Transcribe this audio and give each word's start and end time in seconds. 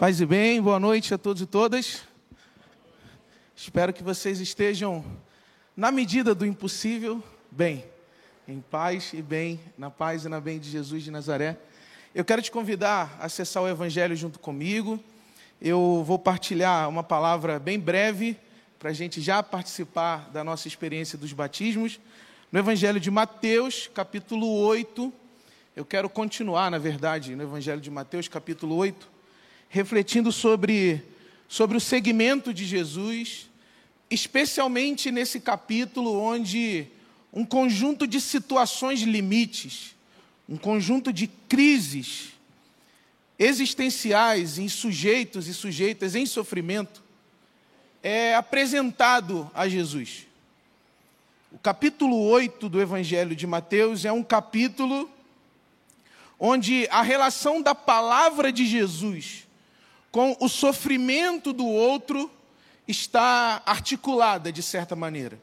Paz 0.00 0.18
e 0.18 0.24
bem, 0.24 0.62
boa 0.62 0.80
noite 0.80 1.12
a 1.12 1.18
todos 1.18 1.42
e 1.42 1.46
todas. 1.46 2.00
Espero 3.54 3.92
que 3.92 4.02
vocês 4.02 4.40
estejam, 4.40 5.04
na 5.76 5.92
medida 5.92 6.34
do 6.34 6.46
impossível, 6.46 7.22
bem, 7.50 7.84
em 8.48 8.62
paz 8.62 9.12
e 9.12 9.20
bem, 9.20 9.60
na 9.76 9.90
paz 9.90 10.24
e 10.24 10.28
na 10.30 10.40
bem 10.40 10.58
de 10.58 10.70
Jesus 10.70 11.02
de 11.02 11.10
Nazaré. 11.10 11.58
Eu 12.14 12.24
quero 12.24 12.40
te 12.40 12.50
convidar 12.50 13.14
a 13.20 13.26
acessar 13.26 13.62
o 13.62 13.68
Evangelho 13.68 14.16
junto 14.16 14.38
comigo. 14.38 14.98
Eu 15.60 16.02
vou 16.06 16.18
partilhar 16.18 16.88
uma 16.88 17.02
palavra 17.02 17.58
bem 17.58 17.78
breve 17.78 18.38
para 18.78 18.88
a 18.88 18.94
gente 18.94 19.20
já 19.20 19.42
participar 19.42 20.30
da 20.30 20.42
nossa 20.42 20.66
experiência 20.66 21.18
dos 21.18 21.34
batismos. 21.34 22.00
No 22.50 22.58
Evangelho 22.58 22.98
de 22.98 23.10
Mateus, 23.10 23.90
capítulo 23.92 24.50
8. 24.60 25.12
Eu 25.76 25.84
quero 25.84 26.08
continuar, 26.08 26.70
na 26.70 26.78
verdade, 26.78 27.36
no 27.36 27.42
Evangelho 27.42 27.82
de 27.82 27.90
Mateus, 27.90 28.28
capítulo 28.28 28.76
8, 28.76 29.19
refletindo 29.70 30.32
sobre, 30.32 31.00
sobre 31.48 31.76
o 31.76 31.80
segmento 31.80 32.52
de 32.52 32.66
Jesus, 32.66 33.48
especialmente 34.10 35.12
nesse 35.12 35.38
capítulo 35.38 36.20
onde 36.20 36.88
um 37.32 37.44
conjunto 37.44 38.04
de 38.04 38.20
situações 38.20 39.00
limites, 39.02 39.94
um 40.48 40.56
conjunto 40.56 41.12
de 41.12 41.28
crises 41.48 42.30
existenciais 43.38 44.58
em 44.58 44.68
sujeitos 44.68 45.46
e 45.46 45.54
sujeitas 45.54 46.16
em 46.16 46.26
sofrimento, 46.26 47.00
é 48.02 48.34
apresentado 48.34 49.48
a 49.54 49.68
Jesus. 49.68 50.26
O 51.52 51.58
capítulo 51.58 52.20
8 52.28 52.68
do 52.68 52.80
Evangelho 52.80 53.36
de 53.36 53.46
Mateus 53.46 54.04
é 54.04 54.10
um 54.10 54.24
capítulo 54.24 55.08
onde 56.40 56.88
a 56.90 57.02
relação 57.02 57.62
da 57.62 57.74
palavra 57.74 58.50
de 58.50 58.66
Jesus 58.66 59.48
com 60.10 60.36
o 60.40 60.48
sofrimento 60.48 61.52
do 61.52 61.66
outro 61.66 62.30
está 62.86 63.62
articulada 63.64 64.52
de 64.52 64.62
certa 64.62 64.96
maneira. 64.96 65.38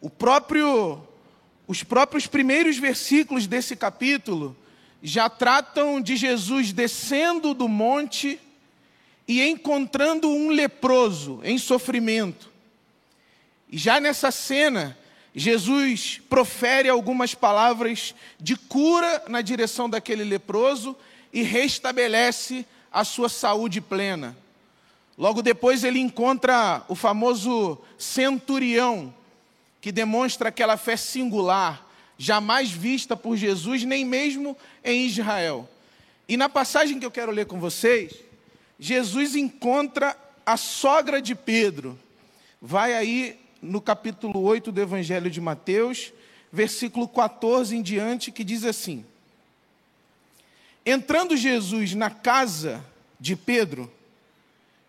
O 0.00 0.10
próprio, 0.10 1.00
os 1.66 1.82
próprios 1.82 2.26
primeiros 2.26 2.76
versículos 2.76 3.46
desse 3.46 3.74
capítulo 3.76 4.56
já 5.02 5.28
tratam 5.28 6.00
de 6.00 6.16
Jesus 6.16 6.72
descendo 6.72 7.54
do 7.54 7.68
monte 7.68 8.38
e 9.26 9.42
encontrando 9.42 10.28
um 10.28 10.50
leproso 10.50 11.40
em 11.42 11.56
sofrimento. 11.56 12.50
E 13.70 13.78
já 13.78 13.98
nessa 13.98 14.30
cena, 14.30 14.98
Jesus 15.34 16.20
profere 16.28 16.88
algumas 16.88 17.34
palavras 17.34 18.14
de 18.38 18.56
cura 18.56 19.24
na 19.28 19.40
direção 19.40 19.88
daquele 19.88 20.24
leproso 20.24 20.94
e 21.32 21.42
restabelece 21.42 22.66
a 22.92 23.04
sua 23.04 23.28
saúde 23.28 23.80
plena. 23.80 24.36
Logo 25.16 25.42
depois 25.42 25.84
ele 25.84 25.98
encontra 25.98 26.84
o 26.88 26.94
famoso 26.94 27.78
centurião, 27.98 29.14
que 29.80 29.92
demonstra 29.92 30.48
aquela 30.48 30.76
fé 30.76 30.96
singular, 30.96 31.88
jamais 32.18 32.70
vista 32.70 33.16
por 33.16 33.36
Jesus, 33.36 33.84
nem 33.84 34.04
mesmo 34.04 34.56
em 34.84 35.06
Israel. 35.06 35.68
E 36.28 36.36
na 36.36 36.48
passagem 36.48 36.98
que 36.98 37.06
eu 37.06 37.10
quero 37.10 37.32
ler 37.32 37.46
com 37.46 37.58
vocês, 37.58 38.14
Jesus 38.78 39.36
encontra 39.36 40.16
a 40.46 40.56
sogra 40.56 41.20
de 41.20 41.34
Pedro. 41.34 41.98
Vai 42.60 42.94
aí 42.94 43.38
no 43.60 43.80
capítulo 43.80 44.40
8 44.40 44.72
do 44.72 44.80
Evangelho 44.80 45.30
de 45.30 45.40
Mateus, 45.40 46.12
versículo 46.52 47.08
14 47.08 47.76
em 47.76 47.82
diante, 47.82 48.30
que 48.30 48.44
diz 48.44 48.64
assim: 48.64 49.04
Entrando 50.84 51.36
Jesus 51.36 51.94
na 51.94 52.10
casa 52.10 52.84
de 53.20 53.36
Pedro, 53.36 53.92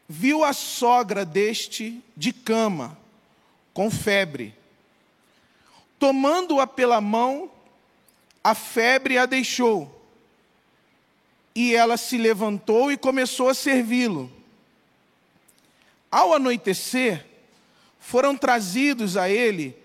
viu 0.10 0.44
a 0.44 0.52
sogra 0.54 1.24
deste 1.24 2.02
de 2.18 2.34
cama, 2.34 2.98
com 3.74 3.92
febre. 3.92 4.56
Tomando-a 6.00 6.66
pela 6.66 7.00
mão, 7.00 7.52
a 8.44 8.56
febre 8.56 9.18
a 9.18 9.26
deixou. 9.26 10.02
E 11.56 11.76
ela 11.76 11.98
se 11.98 12.18
levantou 12.18 12.92
e 12.92 12.98
começou 12.98 13.48
a 13.48 13.54
servi-lo. 13.54 14.32
Ao 16.10 16.34
anoitecer, 16.34 17.26
foram 18.00 18.36
trazidos 18.36 19.16
a 19.16 19.30
ele 19.30 19.78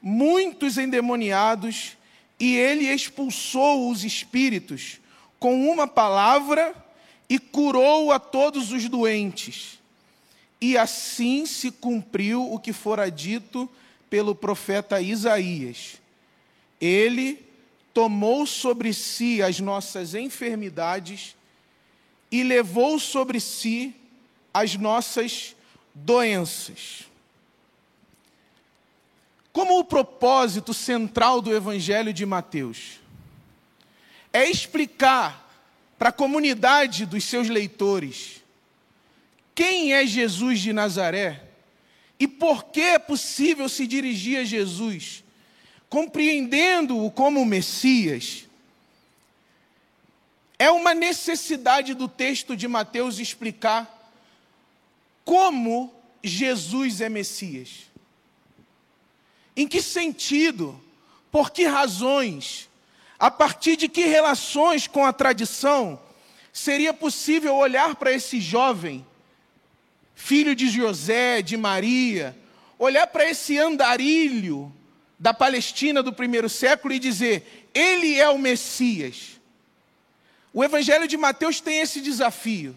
muitos 0.00 0.78
endemoniados, 0.78 1.96
e 2.38 2.54
ele 2.54 2.84
expulsou 2.84 3.90
os 3.90 4.04
espíritos 4.04 5.00
com 5.38 5.70
uma 5.70 5.86
palavra 5.86 6.74
e 7.28 7.38
curou 7.38 8.12
a 8.12 8.18
todos 8.18 8.72
os 8.72 8.88
doentes. 8.88 9.78
E 10.60 10.76
assim 10.78 11.44
se 11.44 11.70
cumpriu 11.70 12.52
o 12.52 12.58
que 12.58 12.72
fora 12.72 13.10
dito 13.10 13.68
pelo 14.08 14.34
profeta 14.34 15.00
Isaías. 15.00 16.00
Ele 16.80 17.44
tomou 17.92 18.46
sobre 18.46 18.92
si 18.92 19.42
as 19.42 19.60
nossas 19.60 20.14
enfermidades 20.14 21.34
e 22.30 22.42
levou 22.42 22.98
sobre 22.98 23.40
si 23.40 23.94
as 24.52 24.76
nossas 24.76 25.54
doenças. 25.94 27.04
Como 29.52 29.78
o 29.78 29.84
propósito 29.84 30.74
central 30.74 31.40
do 31.40 31.54
Evangelho 31.54 32.12
de 32.12 32.26
Mateus 32.26 33.00
é 34.36 34.50
explicar 34.50 35.50
para 35.98 36.10
a 36.10 36.12
comunidade 36.12 37.06
dos 37.06 37.24
seus 37.24 37.48
leitores 37.48 38.42
quem 39.54 39.94
é 39.94 40.06
Jesus 40.06 40.60
de 40.60 40.74
Nazaré 40.74 41.42
e 42.20 42.28
por 42.28 42.64
que 42.64 42.82
é 42.82 42.98
possível 42.98 43.66
se 43.66 43.86
dirigir 43.86 44.38
a 44.38 44.44
Jesus, 44.44 45.24
compreendendo-o 45.88 47.10
como 47.10 47.46
Messias. 47.46 48.44
É 50.58 50.70
uma 50.70 50.92
necessidade 50.92 51.94
do 51.94 52.06
texto 52.06 52.54
de 52.54 52.68
Mateus 52.68 53.18
explicar 53.18 54.12
como 55.24 55.94
Jesus 56.22 57.00
é 57.00 57.08
Messias. 57.08 57.90
Em 59.56 59.66
que 59.66 59.80
sentido? 59.80 60.78
Por 61.32 61.50
que 61.50 61.64
razões? 61.64 62.68
A 63.18 63.30
partir 63.30 63.76
de 63.76 63.88
que 63.88 64.04
relações 64.04 64.86
com 64.86 65.04
a 65.04 65.12
tradição 65.12 66.00
seria 66.52 66.92
possível 66.92 67.54
olhar 67.54 67.94
para 67.96 68.12
esse 68.12 68.40
jovem, 68.40 69.06
filho 70.14 70.54
de 70.54 70.68
José, 70.68 71.42
de 71.42 71.56
Maria, 71.56 72.36
olhar 72.78 73.06
para 73.06 73.28
esse 73.28 73.58
andarilho 73.58 74.72
da 75.18 75.32
Palestina 75.32 76.02
do 76.02 76.12
primeiro 76.12 76.48
século 76.48 76.92
e 76.94 76.98
dizer: 76.98 77.68
ele 77.74 78.18
é 78.18 78.28
o 78.28 78.38
Messias? 78.38 79.40
O 80.52 80.64
Evangelho 80.64 81.06
de 81.06 81.16
Mateus 81.16 81.60
tem 81.60 81.80
esse 81.80 82.00
desafio, 82.00 82.74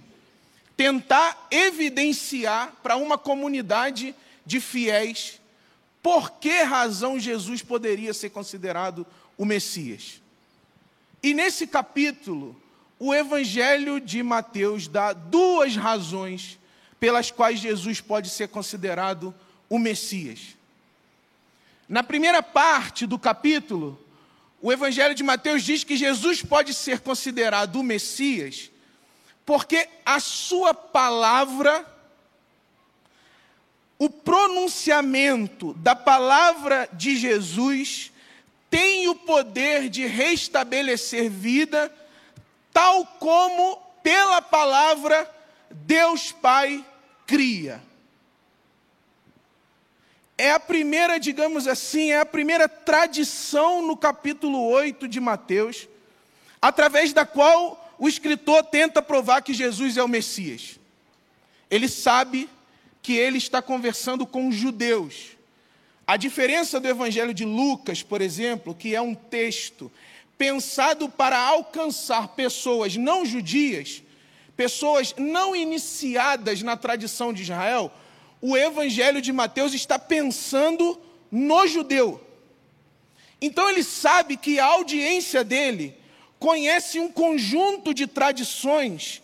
tentar 0.76 1.48
evidenciar 1.50 2.74
para 2.84 2.98
uma 2.98 3.18
comunidade 3.18 4.14
de 4.46 4.60
fiéis 4.60 5.40
por 6.02 6.32
que 6.32 6.64
razão 6.64 7.20
Jesus 7.20 7.62
poderia 7.62 8.14
ser 8.14 8.30
considerado 8.30 9.06
o 9.38 9.46
Messias. 9.46 10.22
E 11.22 11.34
nesse 11.34 11.68
capítulo, 11.68 12.60
o 12.98 13.14
Evangelho 13.14 14.00
de 14.00 14.22
Mateus 14.24 14.88
dá 14.88 15.14
duas 15.14 15.76
razões 15.76 16.58
pelas 17.00 17.32
quais 17.32 17.60
Jesus 17.60 18.02
pode 18.02 18.30
ser 18.30 18.50
considerado 18.50 19.34
o 19.70 19.80
Messias. 19.80 20.58
Na 21.88 22.04
primeira 22.04 22.44
parte 22.44 23.06
do 23.06 23.18
capítulo, 23.18 24.00
o 24.62 24.72
Evangelho 24.72 25.16
de 25.16 25.24
Mateus 25.24 25.64
diz 25.64 25.84
que 25.84 25.96
Jesus 25.96 26.42
pode 26.42 26.74
ser 26.74 27.00
considerado 27.00 27.78
o 27.78 27.84
Messias 27.84 28.70
porque 29.50 29.90
a 30.06 30.20
sua 30.20 30.76
palavra, 30.76 31.84
o 33.98 34.08
pronunciamento 34.08 35.74
da 35.74 35.96
palavra 35.96 36.88
de 36.94 37.18
Jesus, 37.18 38.12
tem 38.70 39.08
o 39.08 39.16
poder 39.16 39.90
de 39.90 40.06
restabelecer 40.06 41.30
vida, 41.30 41.92
tal 42.72 43.06
como 43.06 43.78
pela 44.04 44.42
palavra 44.42 45.30
Deus 45.72 46.32
Pai 46.32 46.86
cria. 47.26 47.82
É 50.38 50.52
a 50.52 50.60
primeira, 50.60 51.20
digamos 51.20 51.68
assim, 51.68 52.12
é 52.12 52.20
a 52.20 52.26
primeira 52.26 52.70
tradição 52.70 53.86
no 53.86 53.98
capítulo 53.98 54.68
8 54.70 55.08
de 55.08 55.20
Mateus, 55.20 55.88
através 56.62 57.12
da 57.12 57.26
qual 57.26 57.94
o 57.98 58.08
escritor 58.08 58.64
tenta 58.64 59.02
provar 59.02 59.42
que 59.42 59.54
Jesus 59.54 59.98
é 59.98 60.04
o 60.04 60.08
Messias. 60.08 60.80
Ele 61.70 61.90
sabe 61.90 62.50
que 63.02 63.14
ele 63.14 63.38
está 63.38 63.62
conversando 63.62 64.26
com 64.26 64.52
judeus 64.52 65.39
a 66.10 66.18
diferença 66.18 66.80
do 66.80 66.88
Evangelho 66.88 67.36
de 67.36 67.46
Lucas, 67.46 68.02
por 68.02 68.20
exemplo, 68.20 68.74
que 68.74 68.96
é 68.96 69.00
um 69.00 69.14
texto 69.14 69.92
pensado 70.40 71.08
para 71.08 71.38
alcançar 71.38 72.30
pessoas 72.30 72.98
não 72.98 73.24
judias, 73.24 74.02
pessoas 74.58 75.14
não 75.20 75.56
iniciadas 75.56 76.64
na 76.64 76.76
tradição 76.76 77.32
de 77.32 77.44
Israel, 77.44 77.94
o 78.42 78.58
evangelho 78.58 79.22
de 79.22 79.32
Mateus 79.32 79.72
está 79.76 80.00
pensando 80.00 81.00
no 81.32 81.68
judeu. 81.68 82.20
Então 83.40 83.70
ele 83.70 83.84
sabe 83.84 84.36
que 84.36 84.60
a 84.60 84.66
audiência 84.66 85.44
dele 85.44 85.96
conhece 86.40 87.00
um 87.00 87.12
conjunto 87.12 87.94
de 87.94 88.08
tradições 88.08 89.22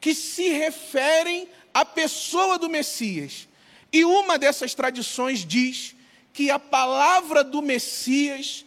que 0.00 0.14
se 0.14 0.50
referem 0.50 1.48
à 1.74 1.84
pessoa 1.84 2.56
do 2.56 2.68
Messias. 2.68 3.48
E 3.92 4.04
uma 4.04 4.38
dessas 4.38 4.72
tradições 4.72 5.44
diz 5.44 5.97
que 6.38 6.52
a 6.52 6.58
palavra 6.60 7.42
do 7.42 7.60
Messias 7.60 8.64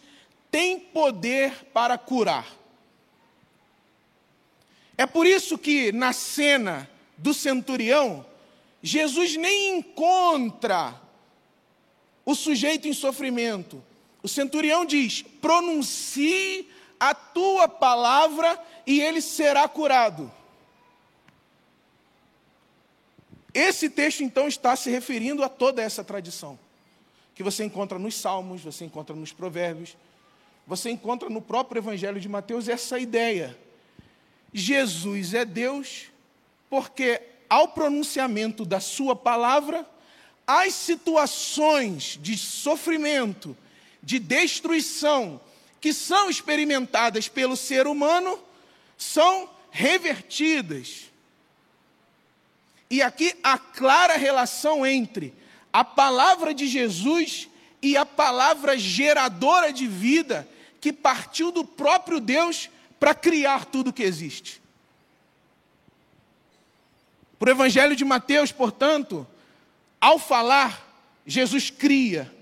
tem 0.50 0.78
poder 0.78 1.70
para 1.72 1.96
curar. 1.96 2.46
É 4.94 5.06
por 5.06 5.26
isso 5.26 5.56
que 5.56 5.90
na 5.90 6.12
cena 6.12 6.86
do 7.16 7.32
centurião, 7.32 8.26
Jesus 8.82 9.36
nem 9.36 9.78
encontra 9.78 11.00
o 12.26 12.34
sujeito 12.34 12.86
em 12.86 12.92
sofrimento. 12.92 13.82
O 14.22 14.28
centurião 14.28 14.84
diz: 14.84 15.22
pronuncie 15.40 16.68
a 17.00 17.14
tua 17.14 17.66
palavra 17.68 18.62
e 18.86 19.00
ele 19.00 19.22
será 19.22 19.66
curado. 19.66 20.30
Esse 23.54 23.88
texto, 23.88 24.22
então, 24.22 24.46
está 24.46 24.76
se 24.76 24.90
referindo 24.90 25.42
a 25.42 25.48
toda 25.48 25.80
essa 25.80 26.04
tradição, 26.04 26.58
que 27.42 27.50
você 27.50 27.64
encontra 27.64 27.98
nos 27.98 28.14
Salmos, 28.14 28.62
você 28.62 28.84
encontra 28.84 29.16
nos 29.16 29.32
Provérbios, 29.32 29.96
você 30.64 30.90
encontra 30.90 31.28
no 31.28 31.42
próprio 31.42 31.80
Evangelho 31.80 32.20
de 32.20 32.28
Mateus 32.28 32.68
essa 32.68 33.00
ideia. 33.00 33.58
Jesus 34.54 35.34
é 35.34 35.44
Deus, 35.44 36.04
porque 36.70 37.20
ao 37.50 37.66
pronunciamento 37.66 38.64
da 38.64 38.78
Sua 38.78 39.16
palavra, 39.16 39.84
as 40.46 40.72
situações 40.72 42.16
de 42.22 42.38
sofrimento, 42.38 43.56
de 44.00 44.20
destruição, 44.20 45.40
que 45.80 45.92
são 45.92 46.30
experimentadas 46.30 47.26
pelo 47.26 47.56
ser 47.56 47.88
humano, 47.88 48.38
são 48.96 49.50
revertidas. 49.68 51.10
E 52.88 53.02
aqui 53.02 53.34
a 53.42 53.58
clara 53.58 54.16
relação 54.16 54.86
entre 54.86 55.41
a 55.72 55.82
palavra 55.82 56.52
de 56.52 56.66
Jesus 56.66 57.48
e 57.80 57.96
a 57.96 58.04
palavra 58.04 58.78
geradora 58.78 59.72
de 59.72 59.86
vida 59.86 60.48
que 60.80 60.92
partiu 60.92 61.50
do 61.50 61.64
próprio 61.64 62.20
Deus 62.20 62.68
para 63.00 63.14
criar 63.14 63.64
tudo 63.64 63.92
que 63.92 64.02
existe. 64.02 64.60
Para 67.38 67.48
o 67.48 67.52
Evangelho 67.52 67.96
de 67.96 68.04
Mateus, 68.04 68.52
portanto, 68.52 69.26
ao 70.00 70.18
falar, 70.18 70.86
Jesus 71.26 71.70
cria. 71.70 72.32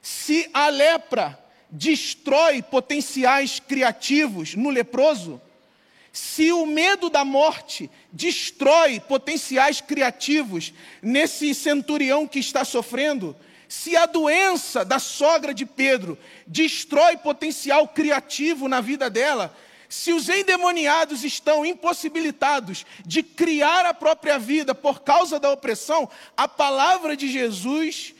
Se 0.00 0.48
a 0.54 0.68
lepra 0.68 1.36
destrói 1.68 2.62
potenciais 2.62 3.58
criativos 3.58 4.54
no 4.54 4.70
leproso, 4.70 5.40
se 6.12 6.52
o 6.52 6.64
medo 6.64 7.10
da 7.10 7.24
morte 7.24 7.90
destrói 8.16 8.98
potenciais 8.98 9.80
criativos 9.82 10.72
nesse 11.02 11.54
centurião 11.54 12.26
que 12.26 12.38
está 12.38 12.64
sofrendo, 12.64 13.36
se 13.68 13.94
a 13.94 14.06
doença 14.06 14.84
da 14.84 14.98
sogra 14.98 15.52
de 15.52 15.66
Pedro 15.66 16.18
destrói 16.46 17.16
potencial 17.18 17.86
criativo 17.88 18.68
na 18.68 18.80
vida 18.80 19.10
dela, 19.10 19.54
se 19.88 20.12
os 20.12 20.28
endemoniados 20.28 21.24
estão 21.24 21.64
impossibilitados 21.64 22.86
de 23.04 23.22
criar 23.22 23.84
a 23.84 23.92
própria 23.92 24.38
vida 24.38 24.74
por 24.74 25.02
causa 25.02 25.38
da 25.38 25.50
opressão, 25.50 26.08
a 26.36 26.48
palavra 26.48 27.16
de 27.16 27.28
Jesus 27.28 28.14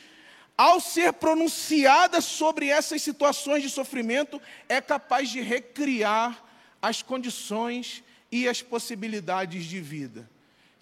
ao 0.55 0.79
ser 0.79 1.13
pronunciada 1.13 2.19
sobre 2.19 2.67
essas 2.69 3.01
situações 3.01 3.61
de 3.61 3.69
sofrimento, 3.69 4.41
é 4.67 4.81
capaz 4.81 5.29
de 5.29 5.39
recriar 5.39 6.43
as 6.81 7.03
condições 7.03 8.03
e 8.31 8.47
as 8.47 8.61
possibilidades 8.61 9.65
de 9.65 9.79
vida. 9.79 10.29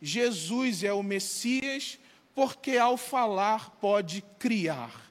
Jesus 0.02 0.84
é 0.84 0.94
o 0.94 1.04
Messias, 1.04 1.98
porque 2.34 2.78
ao 2.78 2.98
falar 2.98 3.72
pode 3.82 4.24
criar. 4.40 5.10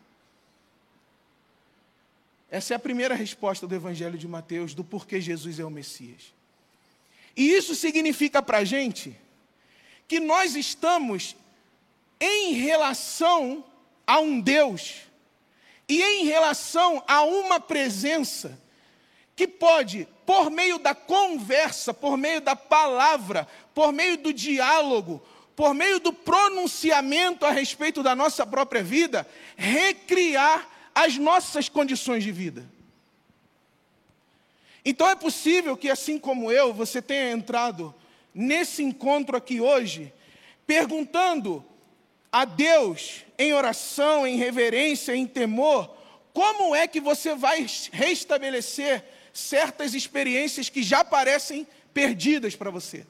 Essa 2.51 2.75
é 2.75 2.77
a 2.77 2.81
primeira 2.81 3.15
resposta 3.15 3.67
do 3.67 3.75
Evangelho 3.75 4.17
de 4.17 4.29
Mateus, 4.29 4.75
do 4.75 4.85
porquê 4.85 5.21
Jesus 5.21 5.59
é 5.59 5.65
o 5.65 5.71
Messias. 5.71 6.33
E 7.37 7.51
isso 7.51 7.75
significa 7.75 8.41
para 8.41 8.59
a 8.59 8.65
gente 8.65 9.17
que 10.07 10.21
nós 10.21 10.55
estamos 10.55 11.35
em 12.21 12.53
relação 12.53 13.65
a 14.07 14.21
um 14.21 14.41
Deus 14.41 15.01
e 15.89 16.03
em 16.03 16.27
relação 16.27 17.03
a 17.09 17.25
uma 17.25 17.59
presença 17.59 18.59
que 19.37 19.49
pode, 19.49 20.07
por 20.25 20.51
meio 20.51 20.79
da 20.79 20.95
conversa, 20.95 21.93
por 21.93 22.17
meio 22.17 22.41
da 22.41 22.55
palavra, 22.55 23.49
por 23.75 23.93
meio 23.93 24.17
do 24.17 24.33
diálogo, 24.33 25.23
por 25.57 25.75
meio 25.75 25.99
do 26.01 26.13
pronunciamento 26.13 27.45
a 27.45 27.51
respeito 27.51 28.03
da 28.03 28.15
nossa 28.15 28.47
própria 28.47 28.83
vida, 28.83 29.27
recriar 29.57 30.69
as 30.95 31.17
nossas 31.17 31.69
condições 31.69 32.23
de 32.23 32.31
vida. 32.31 32.65
Então 34.85 35.09
é 35.09 35.15
possível 35.15 35.77
que, 35.77 35.91
assim 35.91 36.19
como 36.19 36.53
eu, 36.53 36.73
você 36.73 37.01
tenha 37.01 37.33
entrado 37.33 37.95
nesse 38.35 38.83
encontro 38.83 39.37
aqui 39.37 39.61
hoje, 39.61 40.13
perguntando 40.67 41.65
a 42.31 42.45
Deus 42.45 43.25
em 43.39 43.53
oração, 43.55 44.27
em 44.27 44.37
reverência, 44.37 45.15
em 45.15 45.27
temor, 45.27 45.91
como 46.33 46.75
é 46.75 46.87
que 46.87 47.01
você 47.01 47.35
vai 47.35 47.67
restabelecer 47.93 49.05
certas 49.35 49.93
experiências 49.95 50.71
que 50.71 50.83
já 50.83 51.05
parecem 51.05 51.67
perdidas 51.93 52.55
para 52.55 52.71
você? 52.71 53.05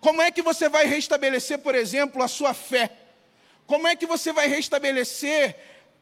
Como 0.00 0.22
é 0.22 0.30
que 0.30 0.40
você 0.40 0.68
vai 0.68 0.86
restabelecer, 0.86 1.58
por 1.58 1.74
exemplo, 1.74 2.22
a 2.22 2.28
sua 2.28 2.54
fé? 2.54 2.90
Como 3.66 3.88
é 3.88 3.96
que 3.96 4.06
você 4.06 4.32
vai 4.32 4.46
restabelecer 4.46 5.56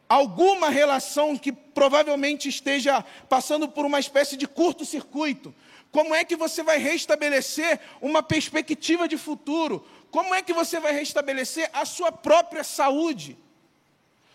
alguma 0.07 0.69
relação 0.69 1.37
que 1.37 1.51
provavelmente 1.51 2.47
esteja 2.47 3.03
passando 3.27 3.67
por 3.67 3.85
uma 3.85 3.99
espécie 3.99 4.37
de 4.37 4.47
curto-circuito? 4.47 5.55
Como 5.91 6.13
é 6.13 6.23
que 6.23 6.35
você 6.35 6.61
vai 6.61 6.77
restabelecer 6.77 7.79
uma 8.01 8.21
perspectiva 8.21 9.07
de 9.07 9.17
futuro? 9.17 9.85
Como 10.11 10.35
é 10.35 10.41
que 10.41 10.53
você 10.53 10.79
vai 10.79 10.93
restabelecer 10.93 11.69
a 11.73 11.85
sua 11.85 12.11
própria 12.11 12.63
saúde? 12.63 13.37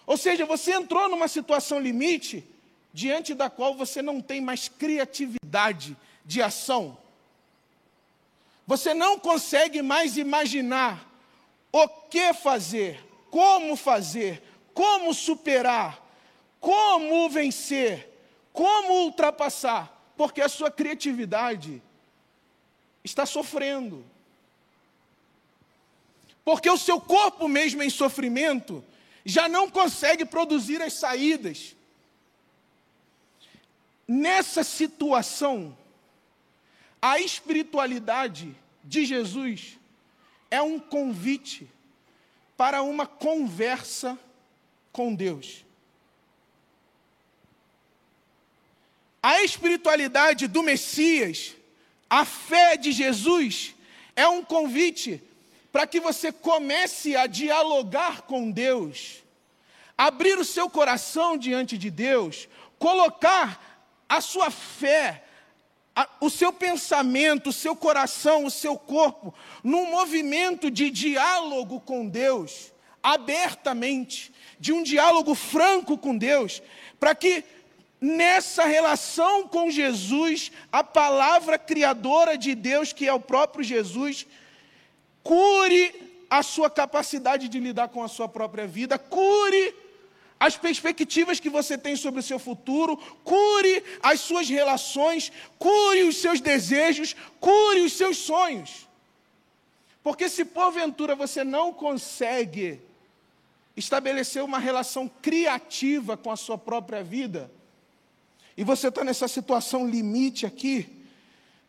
Ou 0.06 0.16
seja, 0.16 0.46
você 0.46 0.72
entrou 0.72 1.08
numa 1.08 1.28
situação 1.28 1.78
limite 1.78 2.44
diante 2.98 3.32
da 3.32 3.48
qual 3.48 3.76
você 3.76 4.02
não 4.02 4.20
tem 4.20 4.40
mais 4.40 4.68
criatividade 4.68 5.96
de 6.24 6.42
ação. 6.42 6.98
Você 8.66 8.92
não 8.92 9.20
consegue 9.20 9.82
mais 9.82 10.16
imaginar 10.16 11.08
o 11.70 11.86
que 11.86 12.34
fazer, 12.34 13.00
como 13.30 13.76
fazer, 13.76 14.42
como 14.74 15.14
superar, 15.14 16.04
como 16.58 17.30
vencer, 17.30 18.10
como 18.52 19.04
ultrapassar, 19.04 20.12
porque 20.16 20.40
a 20.40 20.48
sua 20.48 20.68
criatividade 20.68 21.80
está 23.04 23.24
sofrendo 23.24 24.04
porque 26.44 26.70
o 26.70 26.78
seu 26.78 26.98
corpo 26.98 27.46
mesmo 27.46 27.82
em 27.82 27.90
sofrimento 27.90 28.82
já 29.22 29.50
não 29.50 29.68
consegue 29.70 30.24
produzir 30.24 30.80
as 30.80 30.94
saídas. 30.94 31.76
Nessa 34.08 34.64
situação, 34.64 35.76
a 37.00 37.20
espiritualidade 37.20 38.56
de 38.82 39.04
Jesus 39.04 39.78
é 40.50 40.62
um 40.62 40.80
convite 40.80 41.70
para 42.56 42.82
uma 42.82 43.06
conversa 43.06 44.18
com 44.90 45.14
Deus. 45.14 45.62
A 49.22 49.42
espiritualidade 49.42 50.46
do 50.46 50.62
Messias, 50.62 51.54
a 52.08 52.24
fé 52.24 52.78
de 52.78 52.92
Jesus, 52.92 53.74
é 54.16 54.26
um 54.26 54.42
convite 54.42 55.22
para 55.70 55.86
que 55.86 56.00
você 56.00 56.32
comece 56.32 57.14
a 57.14 57.26
dialogar 57.26 58.22
com 58.22 58.50
Deus, 58.50 59.22
abrir 59.98 60.38
o 60.38 60.44
seu 60.44 60.70
coração 60.70 61.36
diante 61.36 61.76
de 61.76 61.90
Deus, 61.90 62.48
colocar 62.78 63.77
a 64.08 64.20
sua 64.20 64.50
fé, 64.50 65.24
a, 65.94 66.08
o 66.20 66.30
seu 66.30 66.52
pensamento, 66.52 67.50
o 67.50 67.52
seu 67.52 67.76
coração, 67.76 68.44
o 68.44 68.50
seu 68.50 68.78
corpo, 68.78 69.34
num 69.62 69.90
movimento 69.90 70.70
de 70.70 70.90
diálogo 70.90 71.80
com 71.80 72.08
Deus, 72.08 72.72
abertamente, 73.02 74.32
de 74.58 74.72
um 74.72 74.82
diálogo 74.82 75.34
franco 75.34 75.98
com 75.98 76.16
Deus, 76.16 76.62
para 76.98 77.14
que 77.14 77.44
nessa 78.00 78.64
relação 78.64 79.46
com 79.48 79.70
Jesus, 79.70 80.52
a 80.70 80.84
palavra 80.84 81.58
criadora 81.58 82.38
de 82.38 82.54
Deus, 82.54 82.92
que 82.92 83.06
é 83.06 83.12
o 83.12 83.20
próprio 83.20 83.64
Jesus, 83.64 84.26
cure 85.22 85.94
a 86.30 86.42
sua 86.42 86.70
capacidade 86.70 87.48
de 87.48 87.58
lidar 87.58 87.88
com 87.88 88.02
a 88.02 88.08
sua 88.08 88.28
própria 88.28 88.66
vida, 88.66 88.98
cure 88.98 89.74
as 90.40 90.56
perspectivas 90.56 91.40
que 91.40 91.50
você 91.50 91.76
tem 91.76 91.96
sobre 91.96 92.20
o 92.20 92.22
seu 92.22 92.38
futuro, 92.38 92.96
cure 93.24 93.82
as 94.02 94.20
suas 94.20 94.48
relações, 94.48 95.32
cure 95.58 96.04
os 96.04 96.16
seus 96.16 96.40
desejos, 96.40 97.16
cure 97.40 97.80
os 97.80 97.92
seus 97.92 98.18
sonhos. 98.18 98.88
Porque 100.02 100.28
se 100.28 100.44
porventura 100.44 101.16
você 101.16 101.42
não 101.42 101.72
consegue 101.72 102.80
estabelecer 103.76 104.42
uma 104.42 104.58
relação 104.58 105.08
criativa 105.20 106.16
com 106.16 106.30
a 106.30 106.36
sua 106.36 106.56
própria 106.56 107.02
vida, 107.02 107.50
e 108.56 108.64
você 108.64 108.88
está 108.88 109.04
nessa 109.04 109.28
situação 109.28 109.88
limite 109.88 110.44
aqui, 110.44 111.04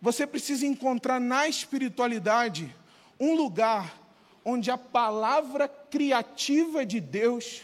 você 0.02 0.26
precisa 0.26 0.66
encontrar 0.66 1.20
na 1.20 1.48
espiritualidade 1.48 2.74
um 3.20 3.36
lugar 3.36 4.00
onde 4.46 4.72
a 4.72 4.78
palavra 4.78 5.68
criativa 5.68 6.86
de 6.86 7.00
Deus 7.00 7.62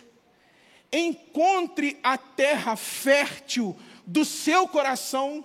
encontre 0.97 1.99
a 2.01 2.17
terra 2.17 2.75
fértil 2.75 3.75
do 4.05 4.23
seu 4.23 4.67
coração 4.67 5.43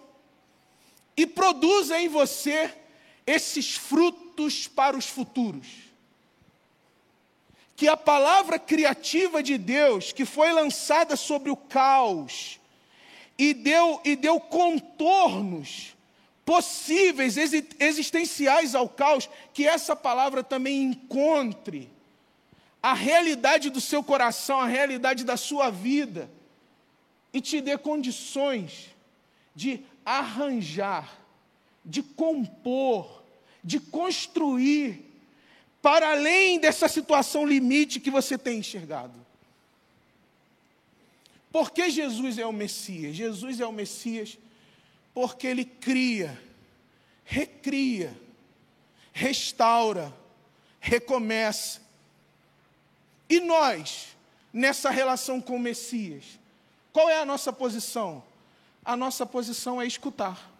e 1.16 1.26
produza 1.26 2.00
em 2.00 2.08
você 2.08 2.72
esses 3.26 3.74
frutos 3.74 4.68
para 4.68 4.96
os 4.96 5.06
futuros. 5.06 5.66
Que 7.76 7.88
a 7.88 7.96
palavra 7.96 8.58
criativa 8.58 9.42
de 9.42 9.56
Deus, 9.56 10.12
que 10.12 10.24
foi 10.24 10.52
lançada 10.52 11.16
sobre 11.16 11.50
o 11.50 11.56
caos 11.56 12.60
e 13.38 13.54
deu, 13.54 14.00
e 14.04 14.14
deu 14.14 14.38
contornos 14.38 15.96
possíveis, 16.44 17.36
existenciais 17.78 18.74
ao 18.74 18.88
caos, 18.88 19.30
que 19.54 19.66
essa 19.66 19.96
palavra 19.96 20.42
também 20.42 20.82
encontre 20.82 21.90
a 22.82 22.94
realidade 22.94 23.70
do 23.70 23.80
seu 23.80 24.02
coração, 24.02 24.60
a 24.60 24.66
realidade 24.66 25.24
da 25.24 25.36
sua 25.36 25.70
vida, 25.70 26.30
e 27.32 27.40
te 27.40 27.60
dê 27.60 27.76
condições 27.76 28.90
de 29.54 29.84
arranjar, 30.04 31.20
de 31.84 32.02
compor, 32.02 33.22
de 33.62 33.78
construir, 33.78 35.06
para 35.82 36.10
além 36.10 36.58
dessa 36.58 36.88
situação 36.88 37.46
limite 37.46 38.00
que 38.00 38.10
você 38.10 38.36
tem 38.36 38.58
enxergado. 38.58 39.18
Por 41.52 41.70
que 41.70 41.90
Jesus 41.90 42.38
é 42.38 42.46
o 42.46 42.52
Messias? 42.52 43.16
Jesus 43.16 43.60
é 43.60 43.66
o 43.66 43.72
Messias 43.72 44.38
porque 45.12 45.46
ele 45.46 45.64
cria, 45.64 46.40
recria, 47.24 48.16
restaura, 49.12 50.14
recomeça, 50.78 51.80
e 53.30 53.38
nós, 53.38 54.08
nessa 54.52 54.90
relação 54.90 55.40
com 55.40 55.54
o 55.54 55.60
Messias, 55.60 56.24
qual 56.92 57.08
é 57.08 57.16
a 57.16 57.24
nossa 57.24 57.52
posição? 57.52 58.20
A 58.84 58.96
nossa 58.96 59.24
posição 59.24 59.80
é 59.80 59.86
escutar. 59.86 60.50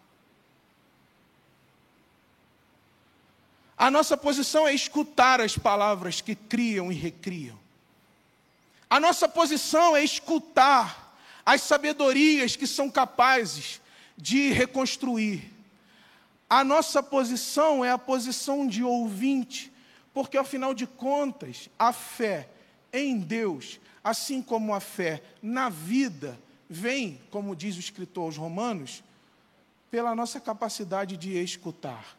A 3.77 3.91
nossa 3.91 4.17
posição 4.17 4.69
é 4.69 4.73
escutar 4.73 5.41
as 5.41 5.59
palavras 5.59 6.21
que 6.21 6.37
criam 6.37 6.93
e 6.93 6.95
recriam. 6.95 7.59
A 8.89 9.01
nossa 9.01 9.29
posição 9.29 9.97
é 9.97 10.05
escutar 10.05 11.19
as 11.45 11.63
sabedorias 11.63 12.55
que 12.55 12.69
são 12.69 12.89
capazes 12.89 13.81
de 14.17 14.53
reconstruir. 14.53 15.51
A 16.49 16.63
nossa 16.63 17.03
posição 17.03 17.85
é 17.85 17.91
a 17.91 17.99
posição 17.99 18.67
de 18.67 18.85
ouvinte, 18.85 19.73
porque 20.15 20.37
afinal 20.37 20.73
de 20.73 20.87
contas, 20.87 21.69
a 21.79 21.93
fé 21.93 22.49
em 22.93 23.19
Deus, 23.19 23.81
assim 24.03 24.43
como 24.43 24.75
a 24.75 24.81
fé 24.81 25.23
na 25.43 25.69
vida, 25.69 26.39
vem, 26.69 27.21
como 27.31 27.57
diz 27.57 27.77
o 27.77 27.81
escritor 27.81 28.25
aos 28.25 28.37
Romanos, 28.37 29.03
pela 29.91 30.15
nossa 30.15 30.41
capacidade 30.41 31.17
de 31.17 31.37
escutar. 31.43 32.17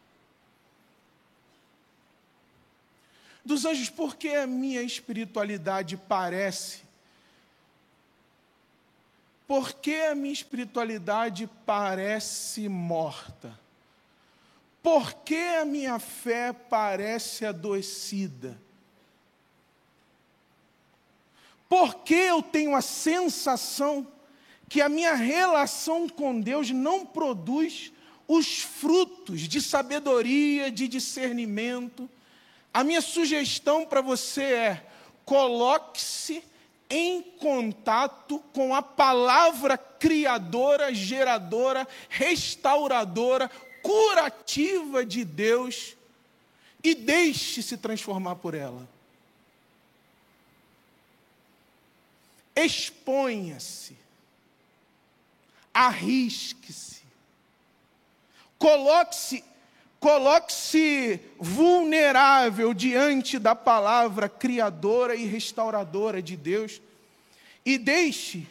Dos 3.43 3.65
anjos, 3.65 3.89
por 3.89 4.15
que 4.15 4.29
a 4.29 4.45
minha 4.45 4.81
espiritualidade 4.81 5.97
parece? 5.97 6.81
Por 9.47 9.73
que 9.73 9.95
a 9.95 10.15
minha 10.15 10.33
espiritualidade 10.33 11.49
parece 11.65 12.69
morta? 12.69 13.59
Por 14.81 15.13
que 15.13 15.35
a 15.35 15.65
minha 15.65 15.99
fé 15.99 16.53
parece 16.53 17.45
adoecida? 17.45 18.57
Porque 21.71 22.15
eu 22.15 22.41
tenho 22.41 22.75
a 22.75 22.81
sensação 22.81 24.05
que 24.67 24.81
a 24.81 24.89
minha 24.89 25.13
relação 25.13 26.09
com 26.09 26.37
Deus 26.37 26.69
não 26.69 27.05
produz 27.05 27.93
os 28.27 28.61
frutos 28.61 29.47
de 29.47 29.61
sabedoria, 29.61 30.69
de 30.69 30.85
discernimento. 30.85 32.09
A 32.73 32.83
minha 32.83 32.99
sugestão 32.99 33.85
para 33.85 34.01
você 34.01 34.43
é: 34.43 34.85
coloque-se 35.23 36.43
em 36.89 37.21
contato 37.21 38.43
com 38.51 38.75
a 38.75 38.81
palavra 38.81 39.77
criadora, 39.77 40.93
geradora, 40.93 41.87
restauradora, 42.09 43.49
curativa 43.81 45.05
de 45.05 45.23
Deus 45.23 45.95
e 46.83 46.93
deixe-se 46.93 47.77
transformar 47.77 48.35
por 48.35 48.55
ela. 48.55 48.85
Exponha-se, 52.55 53.97
arrisque-se, 55.73 57.01
coloque-se 58.57 59.43
coloque-se 60.01 61.19
vulnerável 61.39 62.73
diante 62.73 63.37
da 63.37 63.55
palavra 63.55 64.27
criadora 64.27 65.15
e 65.15 65.27
restauradora 65.27 66.23
de 66.23 66.35
Deus 66.35 66.81
e 67.63 67.77
deixe 67.77 68.47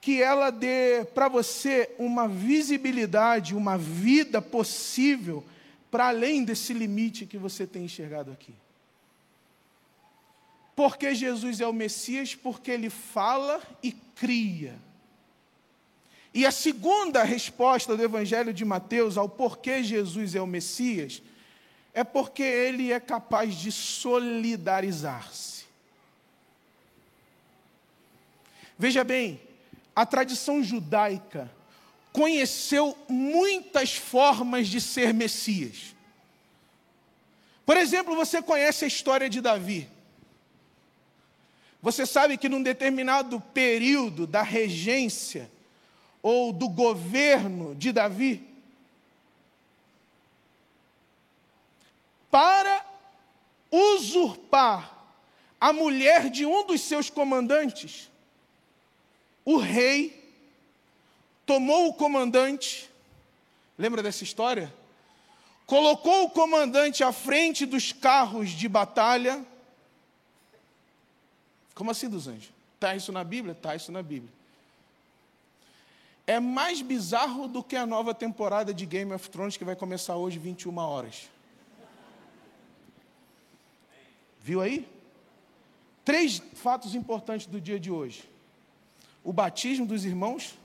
que 0.00 0.22
ela 0.22 0.48
dê 0.48 1.04
para 1.14 1.28
você 1.28 1.94
uma 1.98 2.26
visibilidade, 2.26 3.54
uma 3.54 3.76
vida 3.76 4.40
possível 4.40 5.44
para 5.90 6.08
além 6.08 6.42
desse 6.42 6.72
limite 6.72 7.26
que 7.26 7.36
você 7.36 7.66
tem 7.66 7.84
enxergado 7.84 8.30
aqui. 8.30 8.54
Porque 10.76 11.14
Jesus 11.14 11.60
é 11.60 11.66
o 11.66 11.72
Messias? 11.72 12.34
Porque 12.34 12.70
ele 12.70 12.90
fala 12.90 13.62
e 13.82 13.90
cria. 13.90 14.78
E 16.34 16.44
a 16.44 16.50
segunda 16.50 17.24
resposta 17.24 17.96
do 17.96 18.02
Evangelho 18.02 18.52
de 18.52 18.62
Mateus 18.62 19.16
ao 19.16 19.26
porquê 19.26 19.82
Jesus 19.82 20.34
é 20.34 20.40
o 20.40 20.46
Messias 20.46 21.22
é 21.94 22.04
porque 22.04 22.42
ele 22.42 22.92
é 22.92 23.00
capaz 23.00 23.54
de 23.54 23.72
solidarizar-se. 23.72 25.64
Veja 28.78 29.02
bem, 29.02 29.40
a 29.94 30.04
tradição 30.04 30.62
judaica 30.62 31.50
conheceu 32.12 32.94
muitas 33.08 33.96
formas 33.96 34.68
de 34.68 34.78
ser 34.78 35.14
Messias. 35.14 35.96
Por 37.64 37.78
exemplo, 37.78 38.14
você 38.14 38.42
conhece 38.42 38.84
a 38.84 38.88
história 38.88 39.30
de 39.30 39.40
Davi. 39.40 39.95
Você 41.82 42.06
sabe 42.06 42.36
que 42.36 42.48
num 42.48 42.62
determinado 42.62 43.40
período 43.40 44.26
da 44.26 44.42
regência 44.42 45.50
ou 46.22 46.52
do 46.52 46.68
governo 46.68 47.74
de 47.74 47.92
Davi, 47.92 48.44
para 52.30 52.84
usurpar 53.70 54.92
a 55.60 55.72
mulher 55.72 56.28
de 56.28 56.44
um 56.44 56.66
dos 56.66 56.80
seus 56.80 57.08
comandantes, 57.08 58.10
o 59.44 59.56
rei 59.56 60.24
tomou 61.46 61.88
o 61.88 61.94
comandante, 61.94 62.90
lembra 63.78 64.02
dessa 64.02 64.24
história? 64.24 64.74
Colocou 65.64 66.24
o 66.24 66.30
comandante 66.30 67.04
à 67.04 67.12
frente 67.12 67.64
dos 67.64 67.92
carros 67.92 68.50
de 68.50 68.68
batalha 68.68 69.44
como 71.76 71.92
assim 71.92 72.08
dos 72.08 72.26
anjos? 72.26 72.50
Está 72.74 72.96
isso 72.96 73.12
na 73.12 73.22
Bíblia? 73.22 73.52
Está 73.52 73.76
isso 73.76 73.92
na 73.92 74.02
Bíblia. 74.02 74.32
É 76.26 76.40
mais 76.40 76.82
bizarro 76.82 77.46
do 77.46 77.62
que 77.62 77.76
a 77.76 77.86
nova 77.86 78.12
temporada 78.12 78.74
de 78.74 78.84
Game 78.84 79.12
of 79.12 79.30
Thrones 79.30 79.56
que 79.56 79.64
vai 79.64 79.76
começar 79.76 80.16
hoje, 80.16 80.40
21 80.40 80.76
horas. 80.78 81.30
Viu 84.40 84.60
aí? 84.60 84.88
Três 86.04 86.42
fatos 86.54 86.96
importantes 86.96 87.46
do 87.46 87.60
dia 87.60 87.78
de 87.78 87.92
hoje: 87.92 88.28
o 89.22 89.32
batismo 89.32 89.86
dos 89.86 90.04
irmãos 90.04 90.56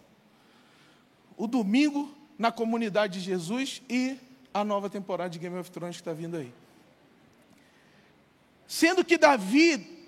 o 1.41 1.47
domingo 1.47 2.15
na 2.37 2.51
comunidade 2.51 3.13
de 3.13 3.25
Jesus 3.25 3.81
e 3.89 4.15
a 4.53 4.63
nova 4.63 4.91
temporada 4.91 5.31
de 5.31 5.39
Game 5.39 5.57
of 5.57 5.71
Thrones 5.71 5.95
que 5.95 6.01
está 6.01 6.13
vindo 6.13 6.37
aí. 6.37 6.53
Sendo 8.67 9.03
que 9.03 9.17
Davi, 9.17 10.00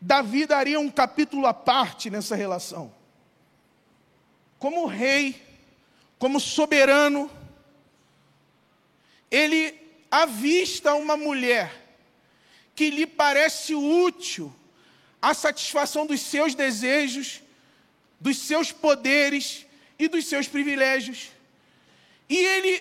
Davi 0.00 0.46
daria 0.46 0.80
um 0.80 0.90
capítulo 0.90 1.46
à 1.46 1.52
parte 1.52 2.08
nessa 2.08 2.34
relação. 2.34 2.92
Como 4.58 4.86
rei, 4.86 5.40
como 6.18 6.40
soberano, 6.40 7.30
ele 9.30 9.78
avista 10.10 10.94
uma 10.94 11.16
mulher 11.16 11.70
que 12.74 12.88
lhe 12.90 13.06
parece 13.06 13.74
útil 13.74 14.54
à 15.20 15.34
satisfação 15.34 16.06
dos 16.06 16.20
seus 16.20 16.54
desejos, 16.54 17.42
dos 18.18 18.38
seus 18.38 18.72
poderes 18.72 19.66
e 19.98 20.08
dos 20.08 20.26
seus 20.26 20.48
privilégios. 20.48 21.28
E 22.28 22.36
ele 22.36 22.80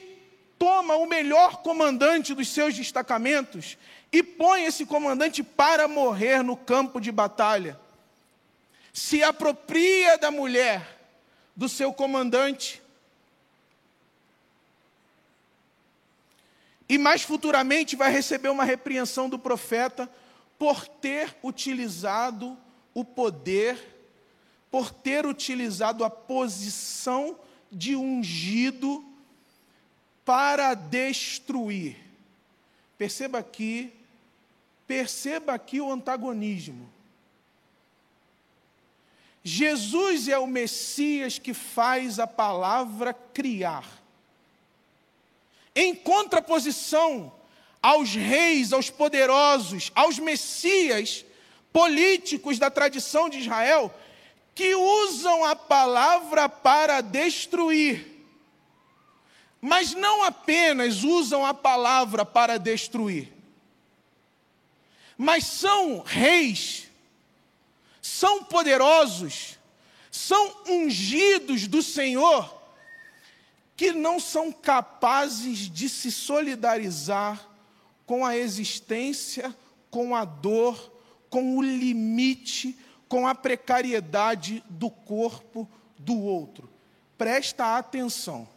toma 0.58 0.96
o 0.96 1.06
melhor 1.06 1.62
comandante 1.62 2.34
dos 2.34 2.48
seus 2.50 2.76
destacamentos 2.76 3.78
e 4.12 4.24
põe 4.24 4.66
esse 4.66 4.86
comandante 4.86 5.44
para 5.44 5.88
morrer 5.88 6.44
no 6.44 6.58
campo 6.58 7.00
de 7.00 7.12
batalha. 7.12 7.80
Se 8.92 9.24
apropria 9.24 10.18
da 10.18 10.32
mulher, 10.32 11.00
do 11.56 11.70
seu 11.70 11.94
comandante, 11.94 12.82
e 16.88 16.98
mais 16.98 17.22
futuramente 17.22 17.96
vai 17.96 18.12
receber 18.12 18.50
uma 18.50 18.64
repreensão 18.64 19.30
do 19.30 19.38
profeta 19.38 20.10
por 20.58 20.88
ter 20.88 21.36
utilizado 21.44 22.58
o 22.96 23.06
poder, 23.06 23.78
por 24.72 24.92
ter 24.92 25.26
utilizado 25.28 26.04
a 26.04 26.10
posição 26.10 27.38
de 27.72 27.96
ungido 27.96 29.06
para 30.26 30.74
destruir. 30.74 31.96
Perceba 32.98 33.38
aqui, 33.38 33.94
perceba 34.90 35.54
aqui 35.54 35.80
o 35.80 35.92
antagonismo. 35.92 36.92
Jesus 39.44 40.28
é 40.28 40.40
o 40.40 40.48
Messias 40.48 41.38
que 41.38 41.54
faz 41.54 42.18
a 42.18 42.26
palavra 42.26 43.14
criar 43.14 43.86
em 45.76 45.94
contraposição 45.94 47.32
aos 47.82 48.16
reis, 48.16 48.74
aos 48.74 48.90
poderosos, 48.90 49.92
aos 49.94 50.18
messias 50.18 51.24
políticos 51.72 52.58
da 52.58 52.72
tradição 52.72 53.30
de 53.30 53.38
Israel, 53.38 53.94
que 54.56 54.74
usam 54.74 55.46
a 55.46 55.56
palavra 55.56 56.50
para 56.50 57.00
destruir. 57.00 58.26
Mas 59.62 59.94
não 59.94 60.24
apenas 60.24 61.04
usam 61.04 61.46
a 61.46 61.54
palavra 61.54 62.26
para 62.26 62.58
destruir, 62.58 63.32
mas 65.22 65.44
são 65.44 66.00
reis, 66.00 66.88
são 68.02 68.42
poderosos, 68.42 69.60
são 70.10 70.64
ungidos 70.66 71.68
do 71.68 71.84
Senhor 71.84 72.58
que 73.76 73.92
não 73.92 74.18
são 74.18 74.50
capazes 74.50 75.70
de 75.70 75.90
se 75.90 76.10
solidarizar 76.10 77.46
com 78.06 78.26
a 78.26 78.38
existência, 78.38 79.54
com 79.92 80.16
a 80.16 80.24
dor, 80.24 80.90
com 81.30 81.58
o 81.58 81.62
limite, 81.62 82.78
com 83.10 83.28
a 83.28 83.36
precariedade 83.36 84.64
do 84.70 84.90
corpo 84.90 85.68
do 85.98 86.18
outro. 86.18 86.70
Presta 87.18 87.78
atenção. 87.78 88.48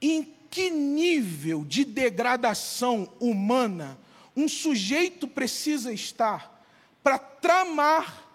Em 0.00 0.36
que 0.48 0.70
nível 0.70 1.64
de 1.64 1.84
degradação 1.84 3.12
humana 3.18 3.98
um 4.36 4.48
sujeito 4.48 5.26
precisa 5.26 5.92
estar 5.92 6.62
para 7.02 7.18
tramar 7.18 8.30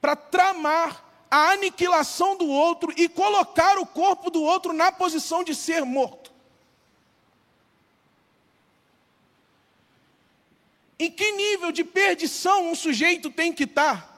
para 0.00 0.14
tramar 0.14 1.04
a 1.30 1.50
aniquilação 1.50 2.36
do 2.36 2.46
outro 2.46 2.92
e 2.96 3.08
colocar 3.08 3.78
o 3.78 3.86
corpo 3.86 4.30
do 4.30 4.42
outro 4.42 4.72
na 4.72 4.90
posição 4.90 5.44
de 5.44 5.54
ser 5.54 5.84
morto. 5.84 6.32
Em 10.98 11.10
que 11.10 11.30
nível 11.32 11.70
de 11.70 11.84
perdição 11.84 12.70
um 12.70 12.74
sujeito 12.74 13.30
tem 13.30 13.52
que 13.52 13.64
estar 13.64 14.16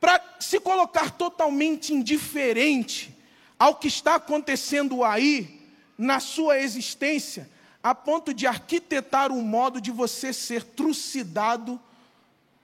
para 0.00 0.22
se 0.40 0.58
colocar 0.58 1.10
totalmente 1.10 1.92
indiferente 1.92 3.14
ao 3.58 3.74
que 3.74 3.88
está 3.88 4.14
acontecendo 4.14 5.04
aí 5.04 5.68
na 5.98 6.18
sua 6.18 6.58
existência, 6.58 7.50
a 7.82 7.94
ponto 7.94 8.34
de 8.34 8.46
arquitetar 8.46 9.32
um 9.32 9.42
modo 9.42 9.80
de 9.80 9.90
você 9.90 10.32
ser 10.32 10.62
trucidado 10.62 11.80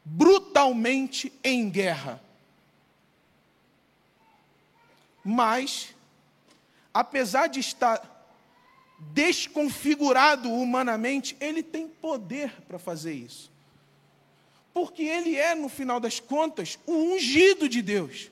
brutalmente 0.05 1.33
em 1.43 1.69
guerra? 1.71 2.23
mas, 5.27 5.93
apesar 6.95 7.49
de 7.49 7.59
estar 7.59 8.01
desconfigurado 9.13 10.49
humanamente, 10.49 11.37
ele 11.41 11.65
tem 11.65 11.89
poder 11.89 12.53
para 12.69 12.79
fazer 12.79 13.13
isso. 13.13 13.51
Porque 14.73 15.03
ele 15.03 15.35
é, 15.35 15.53
no 15.57 15.69
final 15.69 15.99
das 15.99 16.21
contas, 16.21 16.79
o 16.87 16.93
ungido 16.93 17.69
de 17.69 17.83
Deus. 17.83 18.31